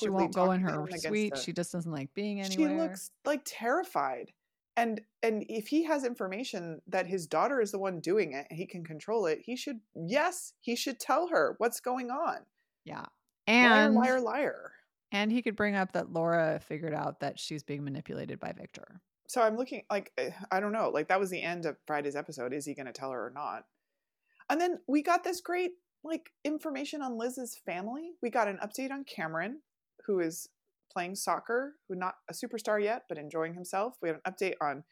she 0.00 0.08
won't 0.08 0.32
go 0.32 0.52
in 0.52 0.60
her 0.60 0.86
suite. 0.96 1.36
She 1.36 1.52
just 1.52 1.72
doesn't 1.72 1.90
like 1.90 2.14
being 2.14 2.40
anywhere. 2.40 2.68
she 2.68 2.74
looks 2.76 3.10
like 3.24 3.42
terrified. 3.44 4.30
And 4.76 5.00
and 5.22 5.44
if 5.48 5.68
he 5.68 5.84
has 5.84 6.04
information 6.04 6.82
that 6.88 7.06
his 7.06 7.26
daughter 7.26 7.60
is 7.60 7.70
the 7.70 7.78
one 7.78 8.00
doing 8.00 8.32
it 8.32 8.46
and 8.50 8.58
he 8.58 8.66
can 8.66 8.84
control 8.84 9.26
it, 9.26 9.40
he 9.44 9.54
should 9.56 9.80
yes, 9.94 10.52
he 10.60 10.74
should 10.74 10.98
tell 10.98 11.28
her 11.28 11.54
what's 11.58 11.80
going 11.80 12.10
on. 12.10 12.38
yeah. 12.84 13.04
Liar, 13.46 13.86
And 13.86 13.94
liar, 13.94 14.20
liar. 14.20 14.72
and 15.12 15.30
he 15.30 15.42
could 15.42 15.54
bring 15.54 15.76
up 15.76 15.92
that 15.92 16.12
Laura 16.12 16.58
figured 16.66 16.94
out 16.94 17.20
that 17.20 17.38
she's 17.38 17.62
being 17.62 17.84
manipulated 17.84 18.40
by 18.40 18.52
Victor. 18.52 19.00
so 19.28 19.42
I'm 19.42 19.56
looking 19.56 19.82
like 19.90 20.10
eh, 20.18 20.30
I 20.50 20.60
don't 20.60 20.72
know, 20.72 20.88
like 20.88 21.08
that 21.08 21.20
was 21.20 21.30
the 21.30 21.42
end 21.42 21.66
of 21.66 21.76
Friday's 21.86 22.16
episode. 22.16 22.52
Is 22.52 22.64
he 22.66 22.74
going 22.74 22.86
to 22.86 22.92
tell 22.92 23.10
her 23.10 23.26
or 23.26 23.30
not? 23.34 23.64
And 24.50 24.60
then 24.60 24.80
we 24.88 25.02
got 25.02 25.22
this 25.24 25.40
great 25.40 25.72
like 26.02 26.30
information 26.44 27.00
on 27.00 27.16
Liz's 27.18 27.56
family. 27.64 28.12
We 28.22 28.28
got 28.30 28.48
an 28.48 28.58
update 28.62 28.90
on 28.90 29.04
Cameron, 29.04 29.60
who 30.06 30.20
is 30.20 30.48
playing 30.94 31.16
soccer, 31.16 31.74
who 31.88 31.94
not 31.94 32.14
a 32.30 32.32
superstar 32.32 32.82
yet, 32.82 33.02
but 33.08 33.18
enjoying 33.18 33.54
himself. 33.54 33.96
We 34.00 34.08
had 34.08 34.20
an 34.24 34.32
update 34.32 34.54
on 34.60 34.84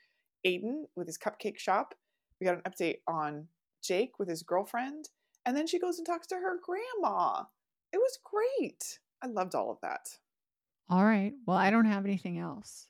Aiden 0.47 0.85
with 0.97 1.07
his 1.07 1.19
cupcake 1.19 1.59
shop. 1.59 1.95
We 2.41 2.47
got 2.47 2.57
an 2.57 2.63
update 2.71 2.99
on 3.07 3.47
Jake 3.83 4.19
with 4.19 4.29
his 4.29 4.43
girlfriend, 4.43 5.09
and 5.47 5.57
then 5.57 5.67
she 5.67 5.79
goes 5.79 5.99
and 5.99 6.07
talks 6.07 6.27
to 6.29 6.37
her 6.37 6.59
grandma. 6.63 7.45
It 7.93 7.99
was 7.99 8.19
great. 8.25 8.99
I 9.23 9.29
loved 9.29 9.55
all 9.55 9.71
of 9.71 9.79
that. 9.83 10.19
All 10.91 11.05
right. 11.05 11.33
Well, 11.47 11.57
I 11.57 11.71
don't 11.71 11.85
have 11.85 12.05
anything 12.05 12.39
else. 12.39 12.89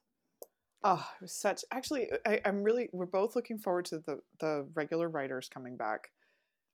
Oh, 0.83 1.07
it 1.16 1.22
was 1.22 1.33
such. 1.33 1.64
Actually, 1.70 2.11
I, 2.27 2.40
I'm 2.44 2.62
really. 2.62 2.88
We're 2.92 3.07
both 3.07 3.37
looking 3.37 3.59
forward 3.59 3.85
to 3.87 3.98
the 3.98 4.20
the 4.40 4.66
regular 4.75 5.09
writers 5.09 5.48
coming 5.48 5.77
back. 5.77 6.11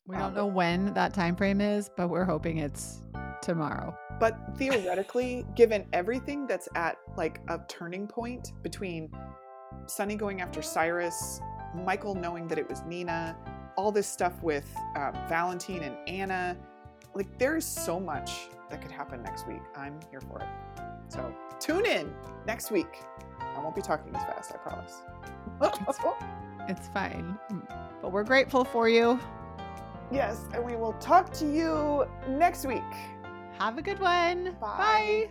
We 0.09 0.16
Um, 0.16 0.23
don't 0.23 0.35
know 0.35 0.47
when 0.47 0.94
that 0.94 1.12
time 1.12 1.37
frame 1.37 1.61
is, 1.61 1.90
but 1.94 2.09
we're 2.09 2.25
hoping 2.25 2.59
it's 2.59 3.03
tomorrow. 3.42 3.94
But 4.18 4.37
theoretically, 4.57 5.47
given 5.55 5.87
everything 5.92 6.47
that's 6.47 6.68
at 6.75 6.97
like 7.16 7.40
a 7.49 7.61
turning 7.68 8.09
point 8.09 8.53
between 8.62 9.11
Sonny 9.87 10.16
going 10.16 10.40
after 10.40 10.62
Cyrus, 10.62 11.40
Michael 11.75 12.14
knowing 12.14 12.49
that 12.49 12.59
it 12.59 12.68
was 12.68 12.83
Nina, 12.85 13.37
all 13.77 13.92
this 13.92 14.07
stuff 14.09 14.42
with 14.42 14.66
um, 14.97 15.12
Valentine 15.29 15.83
and 15.83 15.97
Anna, 16.09 16.57
like 17.14 17.38
there 17.38 17.57
is 17.57 17.66
so 17.66 18.01
much 18.01 18.49
that 18.71 18.81
could 18.81 18.90
happen 18.90 19.23
next 19.23 19.47
week. 19.47 19.62
I'm 19.77 20.01
here 20.11 20.23
for 20.23 20.40
it. 20.40 20.49
So 21.09 21.35
tune 21.61 21.85
in 21.87 22.12
next 22.47 22.71
week. 22.71 23.03
I 23.40 23.61
won't 23.61 23.75
be 23.75 23.83
talking 23.83 24.14
as 24.16 24.23
fast, 24.25 24.53
I 24.55 24.57
promise. 24.57 25.03
It's 26.68 26.88
fine. 26.88 27.38
Mm, 27.51 27.66
But 28.03 28.12
we're 28.12 28.25
grateful 28.25 28.64
for 28.64 28.88
you. 28.88 29.18
Yes, 30.12 30.47
and 30.55 30.64
we 30.64 30.77
will 30.77 30.94
talk 30.94 31.33
to 31.35 31.47
you 31.47 32.07
next 32.29 32.66
week. 32.66 32.83
Have 33.59 33.79
a 33.79 33.83
good 33.83 33.99
one. 34.01 34.57
Bye. 34.61 34.77
Bye. 34.79 35.29